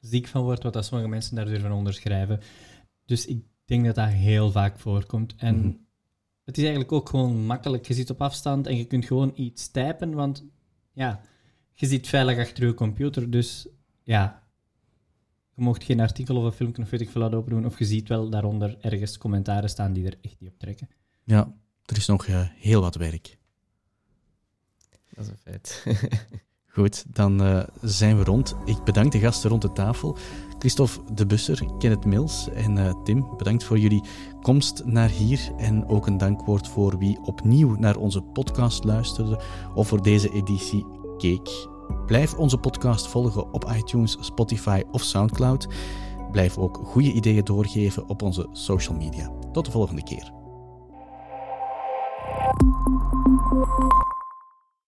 ziek 0.00 0.26
van 0.26 0.42
wordt, 0.42 0.62
wat 0.62 0.72
dat 0.72 0.84
sommige 0.84 1.10
mensen 1.10 1.36
daar 1.36 1.44
durven 1.44 1.72
onderschrijven. 1.72 2.40
Dus 3.04 3.26
ik 3.26 3.44
denk 3.68 3.84
dat 3.84 3.94
dat 3.94 4.08
heel 4.08 4.50
vaak 4.50 4.78
voorkomt. 4.78 5.34
En 5.36 5.58
Mhm. 5.58 5.72
het 6.44 6.56
is 6.56 6.62
eigenlijk 6.62 6.92
ook 6.92 7.08
gewoon 7.08 7.46
makkelijk. 7.46 7.86
Je 7.86 7.94
zit 7.94 8.10
op 8.10 8.22
afstand 8.22 8.66
en 8.66 8.76
je 8.76 8.84
kunt 8.84 9.04
gewoon 9.04 9.32
iets 9.34 9.68
typen, 9.70 10.14
want 10.14 10.44
ja, 10.92 11.20
je 11.74 11.86
zit 11.86 12.08
veilig 12.08 12.38
achter 12.38 12.66
je 12.66 12.74
computer. 12.74 13.30
Dus 13.30 13.68
ja, 14.02 14.42
je 15.54 15.62
mocht 15.62 15.84
geen 15.84 16.00
artikel 16.00 16.36
of 16.36 16.44
een 16.44 16.52
filmpje 16.52 16.82
of 16.82 16.90
weet 16.90 17.00
ik 17.00 17.10
veel 17.10 17.20
wat 17.22 17.34
open 17.34 17.50
doen, 17.50 17.66
of 17.66 17.78
je 17.78 17.84
ziet 17.84 18.08
wel 18.08 18.28
daaronder 18.30 18.76
ergens 18.80 19.18
commentaren 19.18 19.68
staan 19.70 19.92
die 19.92 20.06
er 20.06 20.18
echt 20.22 20.36
niet 20.40 20.50
op 20.50 20.58
trekken. 20.58 20.88
Ja. 21.24 21.54
er 21.84 21.96
is 21.96 22.06
nog 22.06 22.26
uh, 22.26 22.48
heel 22.56 22.80
wat 22.80 22.94
werk. 22.94 23.38
Dat 25.14 25.24
is 25.24 25.28
een 25.30 25.38
feit. 25.38 25.84
Goed, 26.78 27.04
dan 27.08 27.42
uh, 27.42 27.60
zijn 27.82 28.18
we 28.18 28.24
rond. 28.24 28.56
Ik 28.64 28.84
bedank 28.84 29.12
de 29.12 29.18
gasten 29.18 29.50
rond 29.50 29.62
de 29.62 29.72
tafel. 29.72 30.16
Christophe 30.58 31.00
de 31.14 31.26
Busser, 31.26 31.62
Kenneth 31.78 32.04
Mills 32.04 32.48
en 32.54 32.76
uh, 32.76 32.92
Tim, 33.04 33.26
bedankt 33.36 33.64
voor 33.64 33.78
jullie 33.78 34.02
komst 34.42 34.84
naar 34.84 35.08
hier. 35.08 35.40
En 35.56 35.88
ook 35.88 36.06
een 36.06 36.18
dankwoord 36.18 36.68
voor 36.68 36.98
wie 36.98 37.18
opnieuw 37.24 37.76
naar 37.78 37.96
onze 37.96 38.22
podcast 38.22 38.84
luisterde 38.84 39.40
of 39.74 39.88
voor 39.88 40.02
deze 40.02 40.30
editie 40.30 40.86
keek. 41.16 41.68
Blijf 42.06 42.34
onze 42.34 42.58
podcast 42.58 43.08
volgen 43.08 43.52
op 43.52 43.72
iTunes, 43.76 44.16
Spotify 44.20 44.82
of 44.90 45.02
Soundcloud. 45.02 45.68
Blijf 46.32 46.58
ook 46.58 46.80
goede 46.84 47.12
ideeën 47.12 47.44
doorgeven 47.44 48.08
op 48.08 48.22
onze 48.22 48.48
social 48.52 48.96
media. 48.96 49.30
Tot 49.52 49.64
de 49.64 49.70
volgende 49.70 50.02
keer. 50.02 50.32